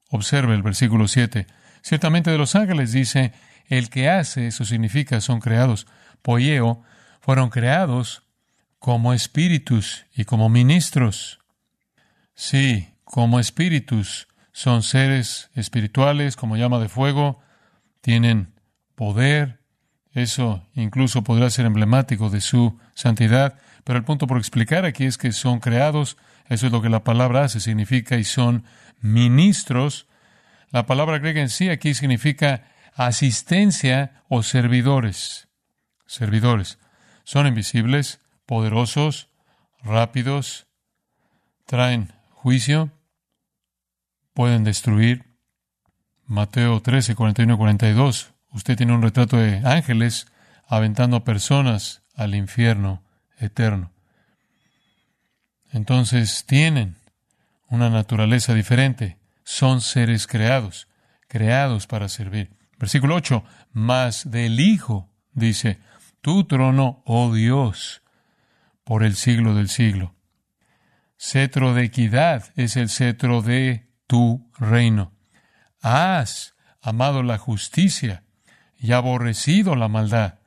Observe 0.10 0.56
el 0.56 0.64
versículo 0.64 1.08
7. 1.08 1.48
Ciertamente 1.82 2.32
de 2.32 2.38
los 2.38 2.56
ángeles 2.56 2.92
dice, 2.92 3.34
el 3.68 3.90
que 3.90 4.10
hace, 4.10 4.48
eso 4.48 4.66
significa, 4.66 5.20
son 5.22 5.40
creados. 5.40 5.88
Poieo, 6.22 6.84
fueron 7.20 7.50
creados 7.50 8.24
como 8.82 9.14
espíritus 9.14 10.08
y 10.12 10.26
como 10.26 10.50
ministros. 10.50 11.40
Sí, 12.34 12.96
como 13.04 13.40
espíritus. 13.40 14.28
Son 14.54 14.82
seres 14.82 15.52
espirituales, 15.54 16.36
como 16.36 16.58
llama 16.58 16.80
de 16.80 16.90
fuego, 16.90 17.40
tienen 18.02 18.56
poder. 18.96 19.60
Eso 20.14 20.68
incluso 20.74 21.24
podrá 21.24 21.52
ser 21.52 21.68
emblemático 21.68 22.32
de 22.32 22.42
su 22.42 22.80
santidad. 22.96 23.60
Pero 23.84 24.00
el 24.00 24.04
punto 24.04 24.26
por 24.26 24.40
explicar 24.40 24.84
aquí 24.84 25.06
es 25.06 25.20
que 25.20 25.32
son 25.32 25.60
creados, 25.60 26.18
eso 26.48 26.66
es 26.66 26.72
lo 26.72 26.82
que 26.82 26.90
la 26.90 27.04
palabra 27.04 27.44
hace, 27.44 27.60
significa, 27.60 28.18
y 28.18 28.24
son 28.24 28.64
ministros. 29.00 30.08
La 30.72 30.88
palabra 30.88 31.20
griega 31.20 31.42
en 31.42 31.50
sí 31.50 31.70
aquí 31.70 31.94
significa 31.94 32.64
asistencia 32.96 34.24
o 34.28 34.42
servidores. 34.42 35.50
Servidores. 36.08 36.80
Son 37.24 37.46
invisibles, 37.46 38.21
poderosos, 38.46 39.30
rápidos, 39.84 40.68
traen 41.66 42.12
juicio, 42.30 42.92
pueden 44.34 44.64
destruir. 44.64 45.26
Mateo 46.26 46.82
13, 46.82 47.16
41 47.16 47.58
42. 47.58 48.34
Usted 48.54 48.78
tiene 48.78 48.94
un 48.94 49.02
retrato 49.02 49.38
de 49.38 49.62
ángeles 49.66 50.28
aventando 50.68 51.24
personas 51.24 52.04
al 52.16 52.36
infierno 52.36 53.04
eterno. 53.40 53.92
Entonces 55.72 56.46
tienen 56.46 56.96
una 57.68 57.90
naturaleza 57.90 58.54
diferente. 58.54 59.18
Son 59.44 59.82
seres 59.82 60.28
creados, 60.28 60.88
creados 61.28 61.88
para 61.88 62.10
servir. 62.10 62.52
Versículo 62.78 63.16
8, 63.16 63.44
más 63.74 64.30
del 64.30 64.60
Hijo, 64.60 65.10
dice, 65.34 65.80
tu 66.22 66.44
trono, 66.46 67.02
oh 67.06 67.34
Dios, 67.34 68.01
por 68.84 69.04
el 69.04 69.16
siglo 69.16 69.56
del 69.56 69.70
siglo. 69.70 70.16
Cetro 71.18 71.74
de 71.74 71.84
equidad 71.84 72.46
es 72.56 72.78
el 72.78 72.90
cetro 72.90 73.42
de 73.42 73.88
tu 74.08 74.50
reino. 74.58 75.14
Has 75.82 76.56
amado 76.82 77.24
la 77.24 77.38
justicia 77.38 78.24
y 78.76 78.92
aborrecido 78.94 79.76
la 79.76 79.88
maldad, 79.88 80.40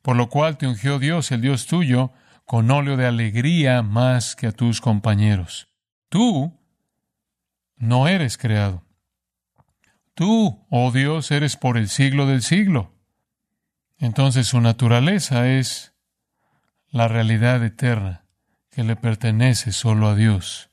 por 0.00 0.16
lo 0.16 0.28
cual 0.28 0.56
te 0.56 0.66
ungió 0.66 0.98
Dios, 0.98 1.30
el 1.32 1.42
Dios 1.42 1.66
tuyo, 1.66 2.12
con 2.46 2.70
óleo 2.70 2.96
de 2.96 3.06
alegría 3.06 3.82
más 3.82 4.34
que 4.34 4.46
a 4.46 4.52
tus 4.52 4.80
compañeros. 4.80 5.68
Tú 6.08 6.58
no 7.76 8.08
eres 8.08 8.38
creado. 8.38 8.84
Tú, 10.14 10.66
oh 10.70 10.90
Dios, 10.92 11.30
eres 11.30 11.56
por 11.56 11.76
el 11.76 11.88
siglo 11.88 12.26
del 12.26 12.42
siglo. 12.42 12.94
Entonces 13.98 14.48
su 14.48 14.60
naturaleza 14.60 15.48
es 15.48 15.91
la 16.92 17.08
realidad 17.08 17.64
eterna 17.64 18.22
que 18.70 18.84
le 18.84 18.96
pertenece 18.96 19.72
solo 19.72 20.08
a 20.08 20.14
Dios. 20.14 20.70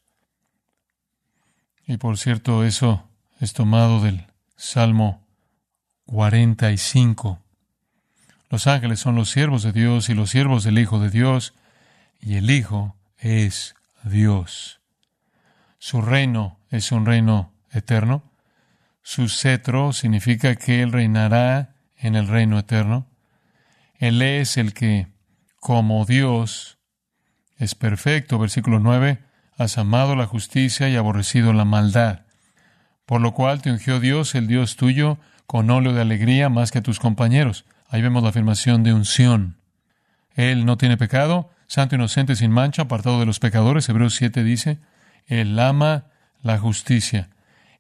Y 1.88 1.98
por 1.98 2.18
cierto, 2.18 2.64
eso 2.64 3.10
es 3.40 3.54
tomado 3.54 4.02
del 4.02 4.28
Salmo 4.56 5.26
45. 6.06 7.40
Los 8.50 8.68
ángeles 8.68 9.00
son 9.00 9.16
los 9.16 9.30
siervos 9.30 9.64
de 9.64 9.72
Dios 9.72 10.10
y 10.10 10.14
los 10.14 10.30
siervos 10.30 10.64
del 10.64 10.78
Hijo 10.78 11.00
de 11.00 11.10
Dios, 11.10 11.54
y 12.20 12.36
el 12.36 12.50
Hijo 12.52 12.96
es 13.18 13.76
Dios. 14.04 14.82
Su 15.78 16.02
reino 16.02 16.60
es 16.70 16.92
un 16.92 17.06
reino 17.06 17.54
eterno. 17.72 18.24
Su 19.02 19.30
cetro 19.30 19.94
significa 19.94 20.56
que 20.56 20.82
Él 20.82 20.92
reinará 20.92 21.76
en 21.98 22.16
el 22.16 22.28
reino 22.28 22.60
eterno. 22.60 23.08
Él 23.98 24.22
es 24.22 24.58
el 24.58 24.74
que, 24.74 25.08
como 25.60 26.06
Dios, 26.06 26.78
es 27.58 27.76
perfecto. 27.76 28.40
Versículo 28.40 28.80
9. 28.80 29.20
Has 29.58 29.78
amado 29.78 30.16
la 30.16 30.26
justicia 30.26 30.90
y 30.90 30.96
aborrecido 30.96 31.54
la 31.54 31.66
maldad. 31.66 32.22
Por 33.06 33.22
lo 33.22 33.34
cual 33.34 33.62
te 33.62 33.72
ungió 33.72 34.00
Dios, 34.00 34.34
el 34.36 34.48
Dios 34.48 34.78
tuyo, 34.78 35.18
con 35.46 35.70
óleo 35.70 35.94
de 35.94 36.02
alegría 36.02 36.48
más 36.50 36.72
que 36.72 36.80
a 36.80 36.84
tus 36.84 37.00
compañeros. 37.00 37.66
Ahí 37.90 38.02
vemos 38.02 38.24
la 38.24 38.30
afirmación 38.30 38.84
de 38.84 38.94
unción. 38.94 39.58
Él 40.36 40.66
no 40.66 40.78
tiene 40.78 40.96
pecado, 40.96 41.50
santo, 41.68 41.96
inocente, 41.96 42.36
sin 42.36 42.52
mancha, 42.52 42.84
apartado 42.84 43.20
de 43.20 43.26
los 43.26 43.40
pecadores. 43.40 43.90
Hebreos 43.90 44.16
7 44.16 44.44
dice, 44.44 44.80
Él 45.26 45.60
ama 45.60 46.06
la 46.42 46.58
justicia, 46.58 47.30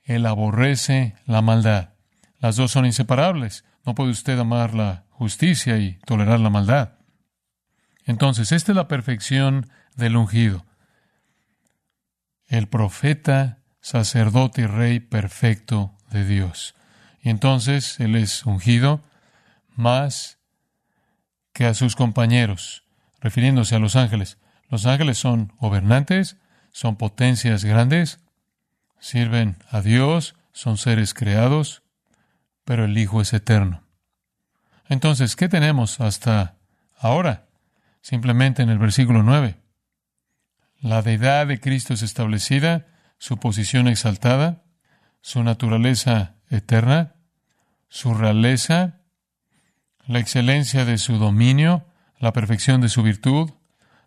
Él 0.03 0.25
aborrece 0.25 1.15
la 1.25 1.41
maldad. 1.41 1.89
Las 2.39 2.55
dos 2.55 2.71
son 2.71 2.85
inseparables. 2.85 3.63
No 3.85 3.95
puede 3.95 4.11
usted 4.11 4.37
amar 4.37 4.73
la 4.73 5.03
justicia 5.11 5.77
y 5.77 5.99
tolerar 6.05 6.39
la 6.39 6.49
maldad. 6.49 6.98
Entonces, 8.09 8.51
esta 8.51 8.71
es 8.71 8.75
la 8.75 8.87
perfección 8.87 9.69
del 9.95 10.17
ungido. 10.17 10.65
El 12.47 12.67
profeta, 12.67 13.59
sacerdote 13.81 14.63
y 14.63 14.65
rey 14.65 14.99
perfecto 14.99 15.95
de 16.09 16.25
Dios. 16.25 16.73
Y 17.21 17.29
entonces 17.29 17.99
Él 17.99 18.15
es 18.15 18.47
ungido 18.47 19.03
más 19.75 20.39
que 21.53 21.67
a 21.67 21.75
sus 21.75 21.95
compañeros, 21.95 22.83
refiriéndose 23.19 23.75
a 23.75 23.79
los 23.79 23.95
ángeles. 23.95 24.39
Los 24.69 24.87
ángeles 24.87 25.19
son 25.19 25.53
gobernantes, 25.59 26.37
son 26.71 26.95
potencias 26.95 27.63
grandes, 27.63 28.17
sirven 28.99 29.57
a 29.69 29.81
Dios, 29.81 30.33
son 30.51 30.77
seres 30.77 31.13
creados, 31.13 31.83
pero 32.65 32.85
el 32.85 32.97
Hijo 32.97 33.21
es 33.21 33.33
eterno. 33.33 33.83
Entonces, 34.87 35.35
¿qué 35.35 35.47
tenemos 35.47 35.99
hasta 35.99 36.55
ahora? 36.97 37.48
Simplemente 38.01 38.61
en 38.61 38.69
el 38.69 38.79
versículo 38.79 39.23
9. 39.23 39.57
La 40.81 41.01
deidad 41.01 41.47
de 41.47 41.59
Cristo 41.59 41.93
es 41.93 42.01
establecida, 42.01 42.87
su 43.17 43.37
posición 43.37 43.87
exaltada, 43.87 44.63
su 45.21 45.43
naturaleza 45.43 46.35
eterna, 46.49 47.15
su 47.89 48.13
realeza, 48.13 49.01
la 50.05 50.19
excelencia 50.19 50.85
de 50.85 50.97
su 50.97 51.17
dominio, 51.17 51.85
la 52.19 52.33
perfección 52.33 52.81
de 52.81 52.89
su 52.89 53.03
virtud, 53.03 53.51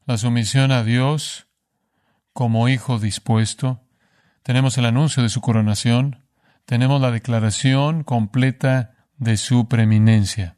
la 0.06 0.16
sumisión 0.16 0.72
a 0.72 0.82
Dios 0.82 1.46
como 2.32 2.68
hijo 2.68 2.98
dispuesto. 2.98 3.82
Tenemos 4.42 4.78
el 4.78 4.86
anuncio 4.86 5.22
de 5.22 5.28
su 5.28 5.40
coronación, 5.40 6.24
tenemos 6.64 7.00
la 7.00 7.10
declaración 7.10 8.02
completa 8.02 8.94
de 9.18 9.36
su 9.36 9.68
preeminencia. 9.68 10.56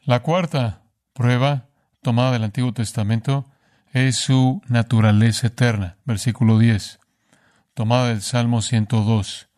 La 0.00 0.20
cuarta 0.20 0.82
prueba 1.12 1.68
tomada 2.04 2.30
del 2.30 2.44
Antiguo 2.44 2.72
Testamento 2.72 3.46
es 3.92 4.14
su 4.14 4.62
naturaleza 4.68 5.48
eterna, 5.48 5.96
versículo 6.04 6.58
10, 6.60 7.00
tomada 7.74 8.08
del 8.08 8.22
Salmo 8.22 8.62
102. 8.62 9.48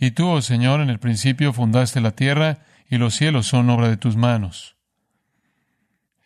Y 0.00 0.10
tú, 0.10 0.26
oh 0.28 0.42
Señor, 0.42 0.80
en 0.80 0.90
el 0.90 0.98
principio 0.98 1.52
fundaste 1.52 2.00
la 2.00 2.10
tierra 2.10 2.58
y 2.90 2.96
los 2.96 3.14
cielos 3.14 3.46
son 3.46 3.70
obra 3.70 3.88
de 3.88 3.96
tus 3.96 4.16
manos. 4.16 4.74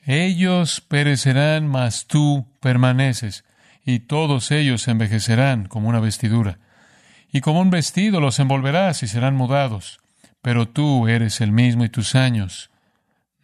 Ellos 0.05 0.81
perecerán, 0.81 1.69
mas 1.69 2.07
tú 2.07 2.47
permaneces, 2.61 3.45
y 3.85 4.01
todos 4.01 4.51
ellos 4.51 4.89
envejecerán 4.89 5.67
como 5.67 5.89
una 5.89 6.01
vestidura. 6.01 6.59
Y 7.31 7.43
como 7.43 7.61
un 7.61 7.69
vestido 7.69 8.21
los 8.21 8.39
envolverás 8.39 9.03
y 9.03 9.09
serán 9.09 9.35
mudados, 9.37 10.01
pero 10.41 10.69
tú 10.69 11.09
eres 11.09 11.43
el 11.43 11.53
mismo 11.53 11.85
y 11.85 11.89
tus 11.91 12.15
años 12.15 12.71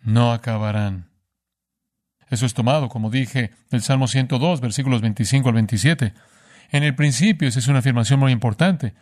no 0.02 0.33
acabarán. 0.33 1.13
Eso 2.35 2.47
es 2.47 2.55
tomado, 2.55 2.88
como 2.88 3.11
dije, 3.11 3.53
del 3.71 3.81
Salmo 3.81 4.09
102, 4.09 4.61
versículos 4.61 5.00
25 5.00 5.49
al 5.49 5.55
27. 5.55 6.14
En 6.73 6.83
el 6.83 6.95
principio, 6.97 7.47
esa 7.47 7.61
es 7.61 7.69
una 7.69 7.79
afirmación 7.79 8.19
muy 8.19 8.33
importante. 8.33 8.95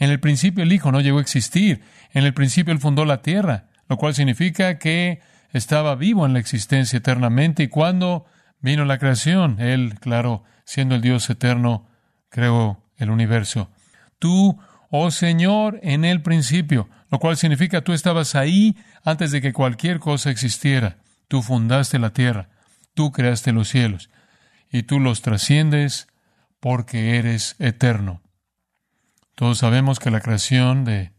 En 0.00 0.10
el 0.10 0.18
principio 0.18 0.64
el 0.64 0.72
Hijo 0.72 0.90
no 0.90 1.00
llegó 1.00 1.18
a 1.18 1.22
existir. 1.22 1.82
En 2.12 2.24
el 2.24 2.34
principio 2.34 2.72
Él 2.72 2.80
fundó 2.80 3.04
la 3.04 3.22
tierra, 3.22 3.66
lo 3.88 3.96
cual 3.96 4.14
significa 4.14 4.78
que 4.78 5.20
estaba 5.52 5.94
vivo 5.94 6.26
en 6.26 6.32
la 6.32 6.40
existencia 6.40 6.96
eternamente 6.96 7.62
y 7.62 7.68
cuando 7.68 8.26
vino 8.60 8.84
la 8.84 8.98
creación, 8.98 9.60
Él, 9.60 9.94
claro, 10.00 10.42
siendo 10.64 10.96
el 10.96 11.00
Dios 11.00 11.30
eterno, 11.30 11.86
creó 12.28 12.82
el 12.96 13.10
universo. 13.10 13.70
Tú, 14.18 14.58
oh 14.90 15.12
Señor, 15.12 15.78
en 15.82 16.04
el 16.04 16.22
principio, 16.22 16.88
lo 17.08 17.20
cual 17.20 17.36
significa 17.36 17.82
tú 17.82 17.92
estabas 17.92 18.34
ahí 18.34 18.76
antes 19.04 19.30
de 19.30 19.40
que 19.40 19.52
cualquier 19.52 20.00
cosa 20.00 20.30
existiera. 20.30 20.96
Tú 21.28 21.42
fundaste 21.42 22.00
la 22.00 22.10
tierra, 22.10 22.48
tú 22.94 23.12
creaste 23.12 23.52
los 23.52 23.68
cielos, 23.68 24.10
y 24.70 24.84
tú 24.84 25.00
los 25.00 25.22
trasciendes 25.22 26.08
porque 26.60 27.18
eres 27.18 27.56
eterno. 27.58 28.22
Todos 29.34 29.58
sabemos 29.58 29.98
que 29.98 30.10
la 30.10 30.20
creación 30.20 30.84
de 30.84 31.12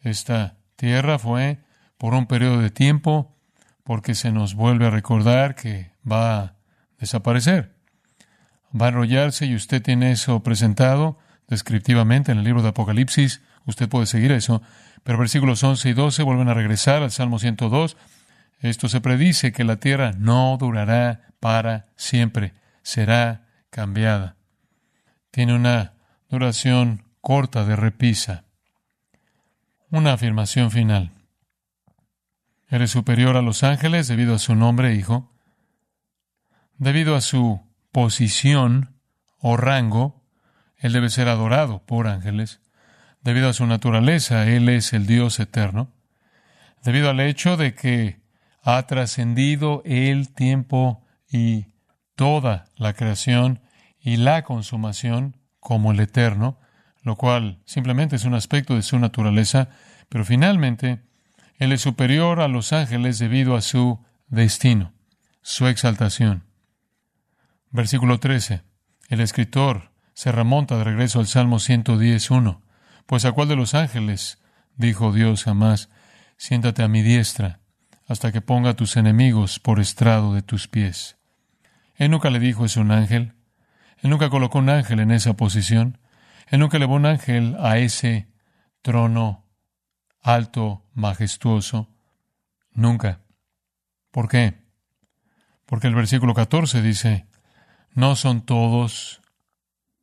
esta 0.00 0.56
tierra 0.76 1.18
fue 1.18 1.58
por 1.96 2.14
un 2.14 2.26
periodo 2.26 2.60
de 2.60 2.70
tiempo, 2.70 3.36
porque 3.84 4.14
se 4.14 4.32
nos 4.32 4.54
vuelve 4.54 4.86
a 4.86 4.90
recordar 4.90 5.54
que 5.54 5.92
va 6.10 6.38
a 6.38 6.54
desaparecer. 6.98 7.74
Va 8.78 8.86
a 8.86 8.88
enrollarse 8.90 9.46
y 9.46 9.54
usted 9.54 9.82
tiene 9.82 10.12
eso 10.12 10.42
presentado 10.42 11.18
descriptivamente 11.46 12.32
en 12.32 12.38
el 12.38 12.44
libro 12.44 12.62
de 12.62 12.68
Apocalipsis. 12.68 13.40
Usted 13.64 13.88
puede 13.88 14.06
seguir 14.06 14.32
eso. 14.32 14.62
Pero 15.04 15.18
versículos 15.18 15.62
11 15.62 15.88
y 15.88 15.92
12 15.94 16.22
vuelven 16.22 16.48
a 16.48 16.54
regresar 16.54 17.02
al 17.02 17.10
Salmo 17.10 17.38
102. 17.38 17.96
Esto 18.60 18.88
se 18.88 19.00
predice 19.00 19.52
que 19.52 19.64
la 19.64 19.76
tierra 19.76 20.12
no 20.16 20.56
durará 20.58 21.32
para 21.40 21.88
siempre, 21.96 22.54
será 22.82 23.46
cambiada. 23.70 24.36
Tiene 25.30 25.54
una 25.54 25.94
duración 26.28 27.04
corta 27.20 27.64
de 27.64 27.76
repisa. 27.76 28.44
Una 29.90 30.14
afirmación 30.14 30.70
final. 30.70 31.12
Eres 32.68 32.90
superior 32.90 33.36
a 33.36 33.42
los 33.42 33.62
ángeles 33.62 34.08
debido 34.08 34.34
a 34.34 34.38
su 34.38 34.54
nombre, 34.54 34.94
hijo. 34.94 35.32
Debido 36.76 37.16
a 37.16 37.20
su 37.20 37.62
posición 37.92 39.00
o 39.38 39.56
rango, 39.56 40.18
él 40.78 40.92
debe 40.92 41.10
ser 41.10 41.28
adorado 41.28 41.84
por 41.84 42.06
ángeles. 42.06 42.60
Debido 43.22 43.48
a 43.48 43.52
su 43.52 43.66
naturaleza, 43.66 44.46
Él 44.46 44.68
es 44.68 44.92
el 44.92 45.06
Dios 45.06 45.40
eterno. 45.40 45.92
Debido 46.84 47.10
al 47.10 47.20
hecho 47.20 47.56
de 47.56 47.74
que 47.74 48.20
ha 48.70 48.86
trascendido 48.86 49.80
el 49.86 50.28
tiempo 50.34 51.02
y 51.26 51.68
toda 52.16 52.66
la 52.76 52.92
creación 52.92 53.62
y 53.98 54.18
la 54.18 54.42
consumación 54.42 55.38
como 55.58 55.90
el 55.90 56.00
eterno, 56.00 56.58
lo 57.00 57.16
cual 57.16 57.62
simplemente 57.64 58.16
es 58.16 58.26
un 58.26 58.34
aspecto 58.34 58.74
de 58.74 58.82
su 58.82 58.98
naturaleza, 58.98 59.70
pero 60.10 60.22
finalmente 60.22 61.00
Él 61.56 61.72
es 61.72 61.80
superior 61.80 62.42
a 62.42 62.48
los 62.48 62.74
ángeles 62.74 63.18
debido 63.18 63.56
a 63.56 63.62
su 63.62 64.04
destino, 64.26 64.92
su 65.40 65.66
exaltación. 65.66 66.44
Versículo 67.70 68.20
13. 68.20 68.64
El 69.08 69.20
escritor 69.22 69.92
se 70.12 70.30
remonta 70.30 70.76
de 70.76 70.84
regreso 70.84 71.20
al 71.20 71.26
Salmo 71.26 71.56
110.1. 71.56 72.60
Pues 73.06 73.24
a 73.24 73.32
cuál 73.32 73.48
de 73.48 73.56
los 73.56 73.72
ángeles, 73.72 74.42
dijo 74.76 75.10
Dios 75.10 75.44
jamás, 75.44 75.88
siéntate 76.36 76.82
a 76.82 76.88
mi 76.88 77.00
diestra, 77.00 77.60
hasta 78.08 78.32
que 78.32 78.40
ponga 78.40 78.70
a 78.70 78.74
tus 78.74 78.96
enemigos 78.96 79.60
por 79.60 79.78
estrado 79.78 80.34
de 80.34 80.42
tus 80.42 80.66
pies. 80.66 81.18
Él 81.94 82.10
nunca 82.10 82.30
le 82.30 82.40
dijo 82.40 82.64
es 82.64 82.78
un 82.78 82.90
ángel, 82.90 83.34
él 83.98 84.10
nunca 84.10 84.30
colocó 84.30 84.58
un 84.58 84.70
ángel 84.70 85.00
en 85.00 85.10
esa 85.10 85.34
posición, 85.34 85.98
él 86.46 86.60
nunca 86.60 86.78
elevó 86.78 86.94
un 86.94 87.04
ángel 87.04 87.56
a 87.60 87.78
ese 87.78 88.28
trono 88.80 89.44
alto, 90.22 90.86
majestuoso, 90.94 91.90
nunca. 92.72 93.20
¿Por 94.10 94.28
qué? 94.28 94.54
Porque 95.66 95.86
el 95.86 95.94
versículo 95.94 96.32
14 96.32 96.80
dice, 96.80 97.26
no 97.92 98.16
son 98.16 98.40
todos 98.40 99.20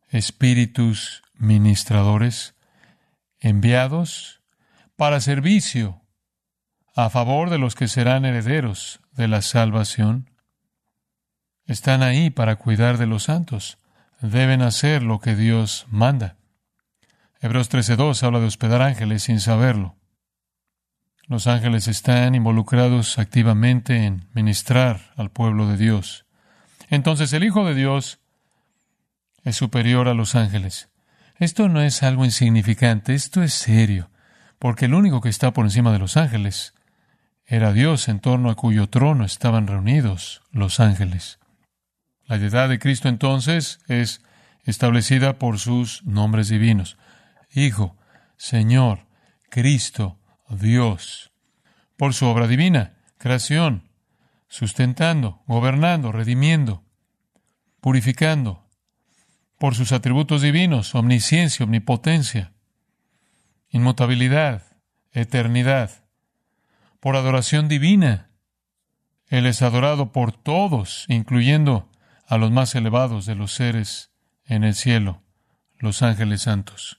espíritus 0.09 1.23
ministradores, 1.33 2.55
enviados 3.39 4.41
para 4.95 5.19
servicio 5.19 6.04
a 6.95 7.09
favor 7.09 7.49
de 7.49 7.57
los 7.57 7.75
que 7.75 7.89
serán 7.89 8.23
herederos 8.23 9.01
de 9.11 9.27
la 9.27 9.41
salvación. 9.41 10.29
Están 11.65 12.01
ahí 12.03 12.29
para 12.29 12.55
cuidar 12.55 12.97
de 12.97 13.05
los 13.05 13.23
santos. 13.23 13.77
Deben 14.21 14.61
hacer 14.61 15.03
lo 15.03 15.19
que 15.19 15.35
Dios 15.35 15.85
manda. 15.89 16.37
Hebreos 17.41 17.69
13.2 17.69 18.23
habla 18.23 18.39
de 18.39 18.45
hospedar 18.45 18.81
ángeles 18.81 19.23
sin 19.23 19.41
saberlo. 19.41 19.97
Los 21.27 21.47
ángeles 21.47 21.89
están 21.89 22.33
involucrados 22.33 23.19
activamente 23.19 24.05
en 24.05 24.29
ministrar 24.33 25.11
al 25.17 25.31
pueblo 25.31 25.67
de 25.67 25.75
Dios. 25.75 26.25
Entonces 26.89 27.33
el 27.33 27.43
Hijo 27.43 27.65
de 27.65 27.75
Dios 27.75 28.19
es 29.43 29.57
superior 29.57 30.07
a 30.07 30.13
los 30.13 30.35
ángeles. 30.35 30.89
Esto 31.37 31.67
no 31.67 31.81
es 31.81 32.03
algo 32.03 32.23
insignificante, 32.23 33.13
esto 33.15 33.43
es 33.43 33.53
serio, 33.53 34.09
porque 34.59 34.85
el 34.85 34.93
único 34.93 35.19
que 35.19 35.29
está 35.29 35.51
por 35.51 35.65
encima 35.65 35.91
de 35.91 35.99
los 35.99 36.15
ángeles 36.15 36.74
era 37.45 37.73
Dios 37.73 38.07
en 38.07 38.19
torno 38.19 38.49
a 38.49 38.55
cuyo 38.55 38.89
trono 38.89 39.23
estaban 39.23 39.67
reunidos 39.67 40.41
los 40.51 40.79
ángeles. 40.79 41.39
La 42.25 42.39
deidad 42.39 42.69
de 42.69 42.79
Cristo 42.79 43.07
entonces 43.07 43.79
es 43.87 44.21
establecida 44.63 45.37
por 45.37 45.59
sus 45.59 46.03
nombres 46.05 46.49
divinos. 46.49 46.97
Hijo, 47.53 47.95
Señor, 48.35 49.05
Cristo, 49.49 50.19
Dios. 50.49 51.31
Por 51.97 52.13
su 52.13 52.25
obra 52.25 52.47
divina, 52.47 52.95
creación, 53.17 53.89
sustentando, 54.47 55.43
gobernando, 55.45 56.11
redimiendo, 56.11 56.83
purificando, 57.79 58.67
por 59.59 59.75
sus 59.75 59.91
atributos 59.91 60.41
divinos, 60.41 60.95
omnisciencia, 60.95 61.63
omnipotencia, 61.63 62.53
inmutabilidad, 63.69 64.63
eternidad, 65.11 66.04
por 67.05 67.17
adoración 67.17 67.67
divina. 67.67 68.31
Él 69.27 69.45
es 69.45 69.61
adorado 69.61 70.11
por 70.11 70.31
todos, 70.31 71.05
incluyendo 71.07 71.87
a 72.25 72.39
los 72.39 72.49
más 72.49 72.73
elevados 72.73 73.27
de 73.27 73.35
los 73.35 73.53
seres 73.53 74.09
en 74.43 74.63
el 74.63 74.73
cielo, 74.73 75.21
los 75.77 76.01
ángeles 76.01 76.41
santos. 76.41 76.97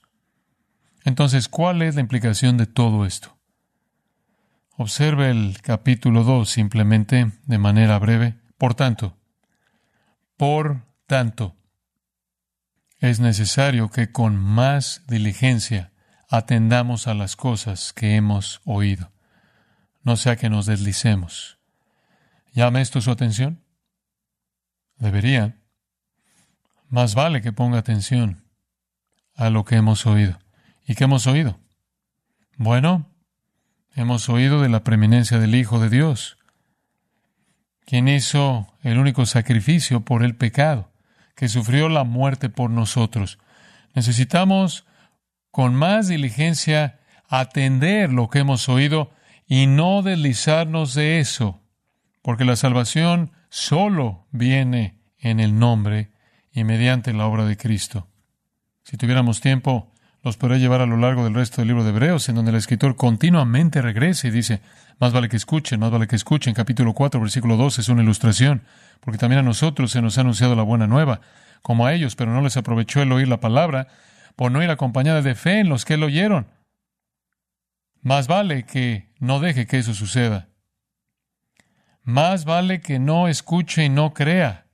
Entonces, 1.03 1.49
¿cuál 1.49 1.81
es 1.81 1.95
la 1.95 1.99
implicación 1.99 2.55
de 2.55 2.67
todo 2.67 3.05
esto? 3.05 3.37
Observe 4.77 5.29
el 5.29 5.61
capítulo 5.61 6.23
2 6.23 6.49
simplemente 6.49 7.33
de 7.43 7.57
manera 7.57 7.99
breve. 7.99 8.37
Por 8.57 8.75
tanto, 8.75 9.17
Por 10.37 10.85
tanto, 11.05 11.57
es 12.99 13.19
necesario 13.19 13.89
que 13.89 14.13
con 14.13 14.37
más 14.37 15.03
diligencia 15.05 15.91
atendamos 16.29 17.07
a 17.07 17.13
las 17.13 17.35
cosas 17.35 17.91
que 17.91 18.15
hemos 18.15 18.61
oído, 18.63 19.11
no 20.07 20.15
sea 20.15 20.37
que 20.37 20.49
nos 20.49 20.65
deslicemos. 20.65 21.59
¿Llama 22.53 22.79
esto 22.79 23.01
su 23.01 23.11
atención? 23.11 23.61
Debería. 24.95 25.57
Más 26.87 27.13
vale 27.13 27.41
que 27.41 27.51
ponga 27.51 27.77
atención 27.77 28.45
a 29.35 29.49
lo 29.49 29.65
que 29.65 29.75
hemos 29.75 30.05
oído. 30.05 30.39
¿Y 30.85 30.95
qué 30.95 31.03
hemos 31.03 31.27
oído? 31.27 31.59
Bueno, 32.55 33.11
hemos 33.95 34.29
oído 34.29 34.61
de 34.61 34.69
la 34.69 34.85
preeminencia 34.85 35.39
del 35.39 35.55
Hijo 35.55 35.77
de 35.77 35.89
Dios, 35.89 36.37
quien 37.85 38.07
hizo 38.07 38.73
el 38.83 38.99
único 38.99 39.25
sacrificio 39.25 40.05
por 40.05 40.23
el 40.23 40.37
pecado, 40.37 40.89
que 41.35 41.49
sufrió 41.49 41.89
la 41.89 42.05
muerte 42.05 42.47
por 42.47 42.69
nosotros. 42.69 43.39
Necesitamos 43.93 44.85
con 45.51 45.75
más 45.75 46.07
diligencia 46.07 47.01
atender 47.27 48.13
lo 48.13 48.29
que 48.29 48.39
hemos 48.39 48.69
oído 48.69 49.11
y 49.47 49.65
no 49.65 50.01
deslizarnos 50.01 50.93
de 50.93 51.19
eso, 51.19 51.61
porque 52.21 52.45
la 52.45 52.57
salvación 52.57 53.31
solo 53.49 54.27
viene 54.31 54.99
en 55.17 55.39
el 55.39 55.57
nombre 55.57 56.11
y 56.51 56.65
mediante 56.65 57.13
la 57.13 57.25
obra 57.25 57.45
de 57.45 57.55
Cristo. 57.55 58.07
Si 58.83 58.97
tuviéramos 58.97 59.39
tiempo, 59.39 59.93
los 60.21 60.35
podré 60.35 60.59
llevar 60.59 60.81
a 60.81 60.85
lo 60.85 60.97
largo 60.97 61.23
del 61.23 61.33
resto 61.33 61.61
del 61.61 61.69
libro 61.69 61.83
de 61.83 61.91
Hebreos, 61.91 62.27
en 62.27 62.35
donde 62.35 62.51
el 62.51 62.57
escritor 62.57 62.97
continuamente 62.97 63.81
regresa 63.81 64.27
y 64.27 64.31
dice, 64.31 64.61
más 64.99 65.13
vale 65.13 65.29
que 65.29 65.37
escuchen, 65.37 65.79
más 65.79 65.91
vale 65.91 66.07
que 66.07 66.17
escuchen. 66.17 66.53
Capítulo 66.53 66.93
4, 66.93 67.21
versículo 67.21 67.55
2 67.55 67.79
es 67.79 67.89
una 67.89 68.03
ilustración, 68.03 68.63
porque 68.99 69.17
también 69.17 69.39
a 69.39 69.43
nosotros 69.43 69.91
se 69.91 70.01
nos 70.01 70.17
ha 70.17 70.21
anunciado 70.21 70.55
la 70.55 70.63
buena 70.63 70.87
nueva, 70.87 71.21
como 71.61 71.85
a 71.85 71.93
ellos, 71.93 72.15
pero 72.15 72.33
no 72.33 72.41
les 72.41 72.57
aprovechó 72.57 73.01
el 73.01 73.11
oír 73.13 73.27
la 73.27 73.39
palabra, 73.39 73.87
por 74.35 74.51
no 74.51 74.61
ir 74.61 74.69
acompañada 74.69 75.21
de 75.21 75.35
fe 75.35 75.59
en 75.59 75.69
los 75.69 75.85
que 75.85 75.97
lo 75.97 76.07
oyeron. 76.07 76.47
Más 78.01 78.27
vale 78.27 78.63
que 78.65 79.06
no 79.19 79.39
deje 79.39 79.67
que 79.67 79.77
eso 79.77 79.93
suceda. 79.93 80.49
Más 82.03 82.45
vale 82.45 82.81
que 82.81 82.99
no 82.99 83.27
escuche 83.27 83.83
y 83.83 83.89
no 83.89 84.13
crea. 84.13 84.67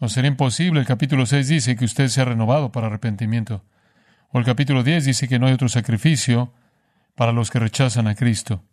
O 0.00 0.08
sería 0.08 0.28
imposible. 0.28 0.80
El 0.80 0.86
capítulo 0.86 1.26
6 1.26 1.48
dice 1.48 1.76
que 1.76 1.84
usted 1.84 2.08
se 2.08 2.20
ha 2.20 2.24
renovado 2.24 2.70
para 2.70 2.86
arrepentimiento. 2.86 3.64
O 4.30 4.38
el 4.38 4.44
capítulo 4.44 4.82
10 4.82 5.06
dice 5.06 5.28
que 5.28 5.38
no 5.38 5.46
hay 5.46 5.54
otro 5.54 5.68
sacrificio 5.68 6.52
para 7.14 7.32
los 7.32 7.50
que 7.50 7.58
rechazan 7.58 8.06
a 8.06 8.14
Cristo. 8.14 8.64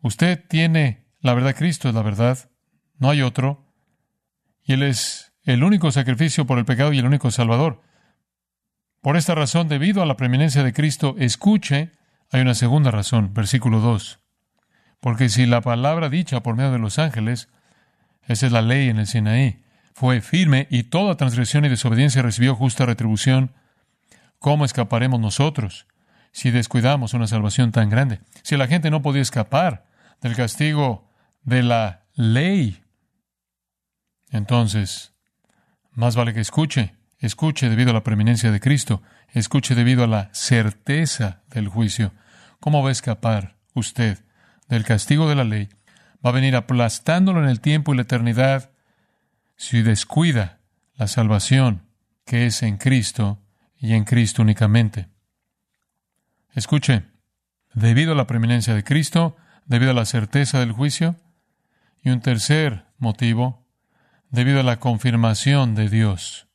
Usted 0.00 0.42
tiene 0.48 1.02
la 1.22 1.34
verdad, 1.34 1.54
Cristo 1.54 1.88
es 1.88 1.94
la 1.94 2.02
verdad, 2.02 2.50
no 2.98 3.08
hay 3.08 3.22
otro. 3.22 3.64
Y 4.64 4.72
Él 4.72 4.82
es 4.82 5.32
el 5.44 5.62
único 5.62 5.90
sacrificio 5.92 6.46
por 6.46 6.58
el 6.58 6.64
pecado 6.64 6.92
y 6.92 6.98
el 6.98 7.06
único 7.06 7.30
Salvador. 7.30 7.82
Por 9.00 9.16
esta 9.16 9.34
razón, 9.34 9.68
debido 9.68 10.02
a 10.02 10.06
la 10.06 10.16
preeminencia 10.16 10.62
de 10.62 10.72
Cristo, 10.72 11.14
escuche, 11.18 11.92
hay 12.32 12.40
una 12.40 12.54
segunda 12.54 12.90
razón, 12.90 13.34
versículo 13.34 13.80
2. 13.80 14.18
Porque 15.00 15.28
si 15.28 15.44
la 15.44 15.60
palabra 15.60 16.08
dicha 16.08 16.42
por 16.42 16.56
medio 16.56 16.72
de 16.72 16.78
los 16.78 16.98
ángeles, 16.98 17.48
esa 18.26 18.46
es 18.46 18.52
la 18.52 18.62
ley 18.62 18.88
en 18.88 18.98
el 18.98 19.06
Sinaí, 19.06 19.62
fue 19.92 20.22
firme 20.22 20.66
y 20.70 20.84
toda 20.84 21.16
transgresión 21.16 21.66
y 21.66 21.68
desobediencia 21.68 22.22
recibió 22.22 22.56
justa 22.56 22.86
retribución, 22.86 23.52
¿cómo 24.38 24.64
escaparemos 24.64 25.20
nosotros 25.20 25.86
si 26.32 26.50
descuidamos 26.50 27.12
una 27.12 27.26
salvación 27.26 27.70
tan 27.70 27.90
grande? 27.90 28.20
Si 28.42 28.56
la 28.56 28.66
gente 28.66 28.90
no 28.90 29.02
podía 29.02 29.22
escapar 29.22 29.84
del 30.22 30.34
castigo 30.34 31.10
de 31.42 31.62
la 31.62 32.04
ley, 32.14 32.82
entonces, 34.30 35.12
más 35.90 36.16
vale 36.16 36.32
que 36.32 36.40
escuche, 36.40 36.94
escuche 37.22 37.70
debido 37.70 37.90
a 37.90 37.94
la 37.94 38.02
preeminencia 38.02 38.50
de 38.50 38.60
Cristo, 38.60 39.00
escuche 39.32 39.74
debido 39.74 40.04
a 40.04 40.08
la 40.08 40.28
certeza 40.32 41.42
del 41.50 41.68
juicio. 41.68 42.12
¿Cómo 42.60 42.82
va 42.82 42.90
a 42.90 42.92
escapar 42.92 43.56
usted 43.74 44.18
del 44.68 44.84
castigo 44.84 45.28
de 45.28 45.36
la 45.36 45.44
ley? 45.44 45.68
Va 46.24 46.30
a 46.30 46.34
venir 46.34 46.56
aplastándolo 46.56 47.42
en 47.42 47.48
el 47.48 47.60
tiempo 47.60 47.92
y 47.92 47.96
la 47.96 48.02
eternidad 48.02 48.70
si 49.56 49.82
descuida 49.82 50.58
la 50.96 51.06
salvación 51.06 51.86
que 52.24 52.46
es 52.46 52.62
en 52.62 52.76
Cristo 52.76 53.40
y 53.78 53.94
en 53.94 54.04
Cristo 54.04 54.42
únicamente. 54.42 55.08
Escuche, 56.54 57.04
debido 57.72 58.12
a 58.12 58.16
la 58.16 58.26
preeminencia 58.26 58.74
de 58.74 58.84
Cristo, 58.84 59.36
debido 59.64 59.92
a 59.92 59.94
la 59.94 60.04
certeza 60.04 60.58
del 60.58 60.72
juicio, 60.72 61.16
y 62.02 62.10
un 62.10 62.20
tercer 62.20 62.86
motivo, 62.98 63.64
debido 64.30 64.60
a 64.60 64.64
la 64.64 64.80
confirmación 64.80 65.76
de 65.76 65.88
Dios. 65.88 66.48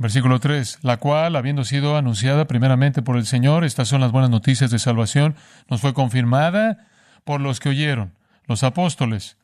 Versículo 0.00 0.40
3, 0.40 0.78
la 0.80 0.96
cual, 0.96 1.36
habiendo 1.36 1.62
sido 1.62 1.98
anunciada 1.98 2.46
primeramente 2.46 3.02
por 3.02 3.18
el 3.18 3.26
Señor, 3.26 3.64
estas 3.64 3.86
son 3.86 4.00
las 4.00 4.12
buenas 4.12 4.30
noticias 4.30 4.70
de 4.70 4.78
salvación, 4.78 5.36
nos 5.68 5.82
fue 5.82 5.92
confirmada 5.92 6.88
por 7.24 7.42
los 7.42 7.60
que 7.60 7.68
oyeron, 7.68 8.14
los 8.46 8.64
apóstoles, 8.64 9.36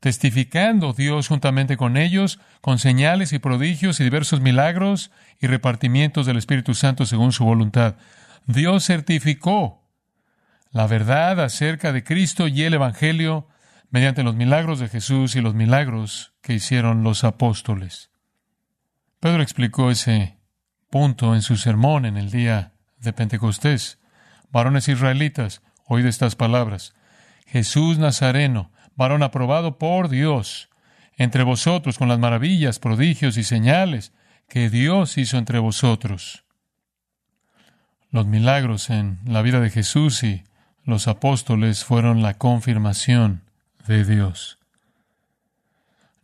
testificando 0.00 0.92
Dios 0.92 1.28
juntamente 1.28 1.78
con 1.78 1.96
ellos, 1.96 2.38
con 2.60 2.78
señales 2.78 3.32
y 3.32 3.38
prodigios 3.38 3.98
y 3.98 4.04
diversos 4.04 4.42
milagros 4.42 5.10
y 5.40 5.46
repartimientos 5.46 6.26
del 6.26 6.36
Espíritu 6.36 6.74
Santo 6.74 7.06
según 7.06 7.32
su 7.32 7.46
voluntad. 7.46 7.94
Dios 8.44 8.84
certificó 8.84 9.88
la 10.70 10.86
verdad 10.86 11.40
acerca 11.40 11.92
de 11.94 12.04
Cristo 12.04 12.46
y 12.46 12.64
el 12.64 12.74
Evangelio 12.74 13.48
mediante 13.88 14.22
los 14.22 14.34
milagros 14.34 14.80
de 14.80 14.90
Jesús 14.90 15.34
y 15.34 15.40
los 15.40 15.54
milagros 15.54 16.34
que 16.42 16.52
hicieron 16.52 17.04
los 17.04 17.24
apóstoles. 17.24 18.10
Pedro 19.24 19.40
explicó 19.40 19.90
ese 19.90 20.36
punto 20.90 21.34
en 21.34 21.40
su 21.40 21.56
sermón 21.56 22.04
en 22.04 22.18
el 22.18 22.30
día 22.30 22.74
de 22.98 23.14
Pentecostés. 23.14 23.98
Varones 24.50 24.86
israelitas, 24.86 25.62
oíd 25.86 26.04
estas 26.04 26.36
palabras. 26.36 26.92
Jesús 27.46 27.96
Nazareno, 27.96 28.70
varón 28.96 29.22
aprobado 29.22 29.78
por 29.78 30.10
Dios 30.10 30.68
entre 31.16 31.42
vosotros 31.42 31.96
con 31.96 32.08
las 32.08 32.18
maravillas, 32.18 32.78
prodigios 32.78 33.38
y 33.38 33.44
señales 33.44 34.12
que 34.46 34.68
Dios 34.68 35.16
hizo 35.16 35.38
entre 35.38 35.58
vosotros. 35.58 36.44
Los 38.10 38.26
milagros 38.26 38.90
en 38.90 39.20
la 39.24 39.40
vida 39.40 39.60
de 39.60 39.70
Jesús 39.70 40.22
y 40.22 40.44
los 40.84 41.08
apóstoles 41.08 41.82
fueron 41.82 42.20
la 42.20 42.34
confirmación 42.34 43.40
de 43.86 44.04
Dios. 44.04 44.58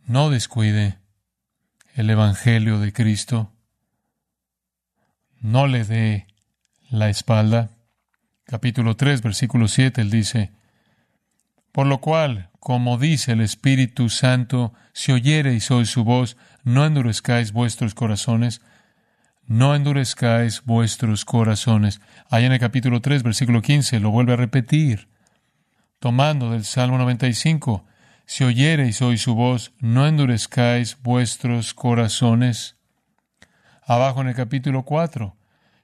No 0.05 0.29
descuide 0.29 1.00
el 1.95 2.09
Evangelio 2.09 2.79
de 2.79 2.93
Cristo. 2.93 3.51
No 5.39 5.67
le 5.67 5.83
dé 5.83 6.27
la 6.89 7.09
espalda. 7.09 7.71
Capítulo 8.45 8.95
3, 8.95 9.21
versículo 9.21 9.67
7, 9.67 10.01
él 10.01 10.09
dice, 10.09 10.51
Por 11.71 11.87
lo 11.87 11.99
cual, 11.99 12.49
como 12.59 12.97
dice 12.97 13.33
el 13.33 13.41
Espíritu 13.41 14.09
Santo, 14.09 14.73
si 14.93 15.11
oyereis 15.11 15.71
hoy 15.71 15.85
su 15.85 16.03
voz, 16.03 16.37
no 16.63 16.85
endurezcáis 16.85 17.53
vuestros 17.53 17.93
corazones, 17.93 18.61
no 19.45 19.75
endurezcáis 19.75 20.63
vuestros 20.63 21.25
corazones. 21.25 22.01
Allá 22.29 22.45
en 22.47 22.53
el 22.53 22.59
capítulo 22.59 23.01
3, 23.01 23.23
versículo 23.23 23.61
15, 23.61 23.99
lo 23.99 24.11
vuelve 24.11 24.33
a 24.33 24.37
repetir, 24.37 25.09
tomando 25.99 26.51
del 26.51 26.63
Salmo 26.65 26.97
95, 26.97 27.85
si 28.31 28.45
oyereis 28.45 29.01
hoy 29.01 29.17
su 29.17 29.35
voz, 29.35 29.73
no 29.79 30.07
endurezcáis 30.07 30.97
vuestros 31.01 31.73
corazones. 31.73 32.77
Abajo 33.83 34.21
en 34.21 34.29
el 34.29 34.35
capítulo 34.35 34.85
4 34.85 35.35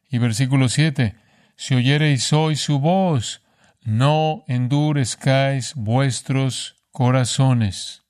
y 0.09 0.17
versículo 0.17 0.69
7, 0.69 1.17
si 1.57 1.75
oyereis 1.75 2.31
hoy 2.31 2.55
su 2.55 2.79
voz, 2.79 3.41
no 3.81 4.45
endurezcáis 4.47 5.75
vuestros 5.75 6.77
corazones. 6.93 8.03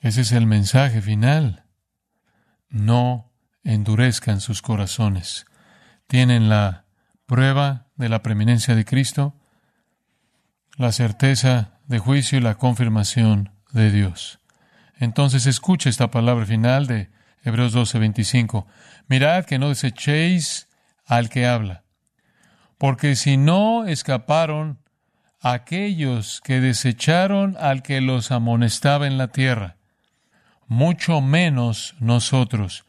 Ese 0.00 0.20
es 0.20 0.30
el 0.30 0.46
mensaje 0.46 1.02
final. 1.02 1.64
No 2.68 3.32
endurezcan 3.64 4.40
sus 4.40 4.62
corazones. 4.62 5.46
Tienen 6.06 6.48
la 6.48 6.84
prueba 7.26 7.88
de 7.96 8.08
la 8.08 8.22
preeminencia 8.22 8.76
de 8.76 8.84
Cristo, 8.84 9.34
la 10.76 10.92
certeza 10.92 11.80
de 11.92 12.00
juicio 12.00 12.38
y 12.38 12.40
la 12.40 12.56
confirmación 12.56 13.52
de 13.70 13.92
Dios. 13.92 14.40
Entonces 14.98 15.46
escuche 15.46 15.88
esta 15.88 16.10
palabra 16.10 16.44
final 16.44 16.88
de 16.88 17.08
Hebreos 17.44 17.72
12:25. 17.72 18.66
Mirad 19.06 19.44
que 19.44 19.60
no 19.60 19.68
desechéis 19.68 20.68
al 21.06 21.28
que 21.28 21.46
habla 21.46 21.82
porque 22.82 23.14
si 23.14 23.36
no 23.36 23.86
escaparon 23.86 24.80
aquellos 25.40 26.40
que 26.40 26.60
desecharon 26.60 27.56
al 27.60 27.80
que 27.80 28.00
los 28.00 28.32
amonestaba 28.32 29.06
en 29.06 29.18
la 29.18 29.28
tierra, 29.28 29.76
mucho 30.66 31.20
menos 31.20 31.94
nosotros, 32.00 32.84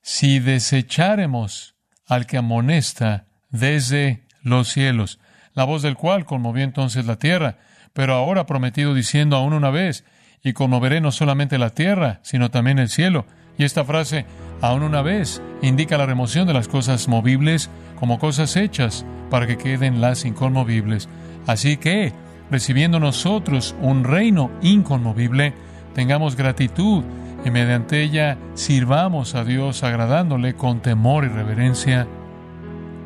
si 0.00 0.38
desecháremos 0.38 1.74
al 2.06 2.24
que 2.24 2.38
amonesta 2.38 3.26
desde 3.50 4.26
los 4.42 4.68
cielos, 4.68 5.18
la 5.52 5.64
voz 5.64 5.82
del 5.82 5.96
cual 5.96 6.24
conmovió 6.24 6.64
entonces 6.64 7.04
la 7.04 7.16
tierra, 7.16 7.58
pero 7.92 8.14
ahora 8.14 8.46
prometido 8.46 8.94
diciendo 8.94 9.36
aún 9.36 9.52
una 9.52 9.70
vez, 9.70 10.04
y 10.42 10.52
conmoveré 10.52 11.00
no 11.00 11.12
solamente 11.12 11.58
la 11.58 11.70
tierra, 11.70 12.20
sino 12.22 12.50
también 12.50 12.78
el 12.78 12.88
cielo. 12.88 13.26
Y 13.58 13.64
esta 13.64 13.84
frase, 13.84 14.24
aún 14.62 14.82
una 14.82 15.02
vez, 15.02 15.42
indica 15.60 15.98
la 15.98 16.06
remoción 16.06 16.46
de 16.46 16.54
las 16.54 16.68
cosas 16.68 17.08
movibles 17.08 17.68
como 17.98 18.18
cosas 18.18 18.56
hechas 18.56 19.04
para 19.28 19.46
que 19.46 19.58
queden 19.58 20.00
las 20.00 20.24
inconmovibles. 20.24 21.08
Así 21.46 21.76
que, 21.76 22.12
recibiendo 22.50 23.00
nosotros 23.00 23.74
un 23.82 24.04
reino 24.04 24.50
inconmovible, 24.62 25.52
tengamos 25.94 26.36
gratitud 26.36 27.04
y 27.44 27.50
mediante 27.50 28.02
ella 28.02 28.38
sirvamos 28.54 29.34
a 29.34 29.44
Dios 29.44 29.82
agradándole 29.82 30.54
con 30.54 30.80
temor 30.80 31.24
y 31.24 31.28
reverencia, 31.28 32.06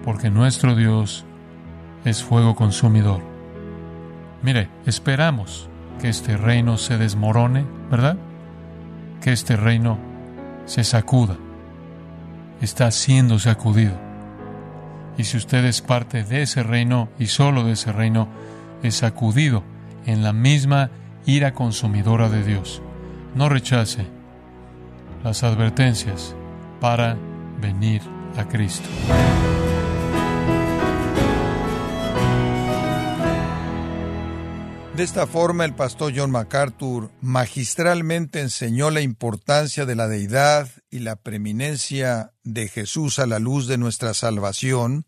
porque 0.05 0.31
nuestro 0.31 0.77
Dios 0.77 1.25
es 2.05 2.23
fuego 2.23 2.55
consumidor. 2.55 3.34
Mire, 4.45 4.69
esperamos 4.85 5.71
que 5.99 6.11
este 6.11 6.37
reino 6.37 6.77
se 6.77 6.99
desmorone, 6.99 7.65
¿verdad? 7.91 8.19
Que 9.23 9.33
este 9.33 9.57
reino 9.57 9.99
se 10.67 10.85
sacuda. 10.85 11.39
Está 12.61 12.91
siendo 12.91 13.39
sacudido. 13.39 13.95
Y 15.17 15.25
si 15.25 15.39
usted 15.39 15.65
es 15.65 15.81
parte 15.81 16.25
de 16.25 16.43
ese 16.43 16.63
reino 16.63 17.09
y 17.19 17.29
solo 17.29 17.65
de 17.65 17.73
ese 17.73 17.91
reino, 17.91 18.29
es 18.83 18.97
sacudido 18.97 19.65
en 20.05 20.23
la 20.23 20.35
misma 20.35 20.91
ira 21.25 21.55
consumidora 21.55 22.29
de 22.29 22.45
Dios. 22.45 22.83
No 23.35 23.49
rechace 23.49 24.07
las 25.23 25.43
advertencias 25.43 26.37
para 26.83 27.17
venir 27.63 28.03
a 28.37 28.45
Cristo. 28.45 28.91
De 34.97 35.03
esta 35.03 35.27
forma, 35.27 35.65
el 35.65 35.75
pastor 35.75 36.13
John 36.15 36.31
MacArthur 36.31 37.11
magistralmente 37.21 38.41
enseñó 38.41 38.91
la 38.91 39.01
importancia 39.01 39.87
de 39.87 39.97
la 39.97 40.07
deidad 40.07 40.71
y 40.89 41.01
la 41.01 41.17
preeminencia 41.17 42.33
de 42.45 42.69
Jesús 42.69 43.19
a 43.19 43.27
la 43.27 43.41
luz 43.41 43.67
de 43.67 43.77
nuestra 43.77 44.15
salvación. 44.15 45.05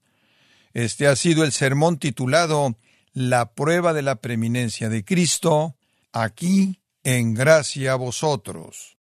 Este 0.72 1.06
ha 1.06 1.14
sido 1.14 1.44
el 1.44 1.52
sermón 1.52 1.98
titulado 1.98 2.76
La 3.12 3.54
prueba 3.54 3.92
de 3.92 4.02
la 4.02 4.16
preeminencia 4.16 4.88
de 4.88 5.04
Cristo, 5.04 5.76
aquí 6.12 6.82
en 7.04 7.34
gracia 7.34 7.92
a 7.92 7.96
vosotros. 7.96 8.98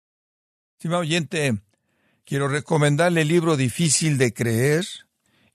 Estimado 0.78 1.02
oyente, 1.02 1.62
quiero 2.24 2.48
recomendarle 2.48 3.24
el 3.24 3.28
libro 3.28 3.58
Difícil 3.58 4.18
de 4.18 4.34
Creer, 4.34 4.86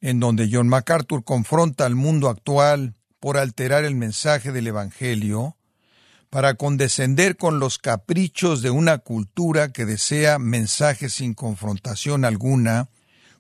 en 0.03 0.21
donde 0.21 0.51
John 0.53 0.69
MacArthur 0.69 1.25
confronta 1.25 1.87
al 1.87 1.95
mundo 1.95 2.29
actual 2.29 2.95
por 3.25 3.39
alterar 3.39 3.87
el 3.87 3.95
mensaje 3.95 4.53
del 4.53 4.67
Evangelio, 4.67 5.57
para 6.29 6.57
condescender 6.57 7.39
con 7.39 7.59
los 7.59 7.79
caprichos 7.79 8.61
de 8.61 8.69
una 8.69 8.99
cultura 8.99 9.73
que 9.73 9.87
desea 9.87 10.39
mensajes 10.39 11.15
sin 11.15 11.33
confrontación 11.33 12.27
alguna, 12.27 12.91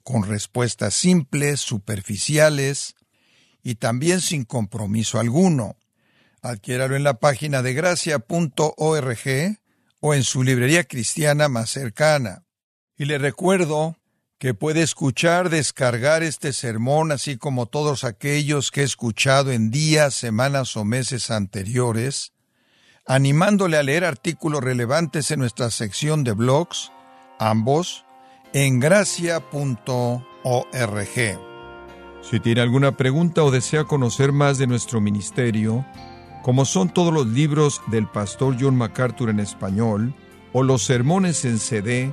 con 0.02 0.22
respuestas 0.22 0.94
simples, 0.94 1.60
superficiales 1.60 2.94
y 3.62 3.74
también 3.74 4.22
sin 4.22 4.44
compromiso 4.46 5.20
alguno. 5.20 5.76
Adquiéralo 6.40 6.96
en 6.96 7.04
la 7.04 7.18
página 7.18 7.60
de 7.60 7.74
gracia.org 7.74 9.58
o 10.00 10.14
en 10.14 10.24
su 10.24 10.42
librería 10.44 10.84
cristiana 10.84 11.50
más 11.50 11.68
cercana. 11.68 12.46
Y 12.96 13.04
le 13.04 13.18
recuerdo 13.18 13.98
que 14.44 14.52
puede 14.52 14.82
escuchar, 14.82 15.48
descargar 15.48 16.22
este 16.22 16.52
sermón, 16.52 17.12
así 17.12 17.38
como 17.38 17.64
todos 17.64 18.04
aquellos 18.04 18.70
que 18.70 18.82
he 18.82 18.84
escuchado 18.84 19.52
en 19.52 19.70
días, 19.70 20.12
semanas 20.12 20.76
o 20.76 20.84
meses 20.84 21.30
anteriores, 21.30 22.34
animándole 23.06 23.78
a 23.78 23.82
leer 23.82 24.04
artículos 24.04 24.62
relevantes 24.62 25.30
en 25.30 25.40
nuestra 25.40 25.70
sección 25.70 26.24
de 26.24 26.32
blogs, 26.32 26.92
ambos, 27.38 28.04
en 28.52 28.80
gracia.org. 28.80 29.40
Si 32.20 32.40
tiene 32.40 32.60
alguna 32.60 32.98
pregunta 32.98 33.44
o 33.44 33.50
desea 33.50 33.84
conocer 33.84 34.32
más 34.32 34.58
de 34.58 34.66
nuestro 34.66 35.00
ministerio, 35.00 35.86
como 36.42 36.66
son 36.66 36.92
todos 36.92 37.14
los 37.14 37.28
libros 37.28 37.80
del 37.86 38.06
pastor 38.08 38.58
John 38.60 38.76
MacArthur 38.76 39.30
en 39.30 39.40
español, 39.40 40.14
o 40.52 40.62
los 40.62 40.84
sermones 40.84 41.46
en 41.46 41.58
CD, 41.58 42.12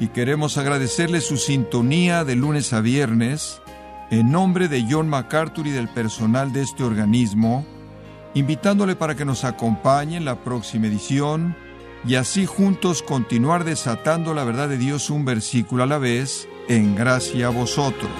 y 0.00 0.08
queremos 0.08 0.58
agradecerle 0.58 1.20
su 1.20 1.36
sintonía 1.36 2.24
de 2.24 2.36
lunes 2.36 2.72
a 2.72 2.80
viernes 2.80 3.60
en 4.10 4.30
nombre 4.30 4.68
de 4.68 4.84
John 4.88 5.08
MacArthur 5.08 5.66
y 5.66 5.70
del 5.70 5.88
personal 5.88 6.52
de 6.52 6.62
este 6.62 6.84
organismo, 6.84 7.64
invitándole 8.34 8.94
para 8.96 9.14
que 9.14 9.24
nos 9.24 9.44
acompañe 9.44 10.16
en 10.16 10.24
la 10.24 10.36
próxima 10.44 10.86
edición 10.86 11.56
y 12.04 12.16
así 12.16 12.44
juntos 12.46 13.02
continuar 13.02 13.64
desatando 13.64 14.34
la 14.34 14.44
verdad 14.44 14.68
de 14.68 14.78
Dios 14.78 15.08
un 15.08 15.24
versículo 15.24 15.84
a 15.84 15.86
la 15.86 15.98
vez 15.98 16.48
en 16.68 16.94
gracia 16.94 17.46
a 17.46 17.50
vosotros. 17.50 18.10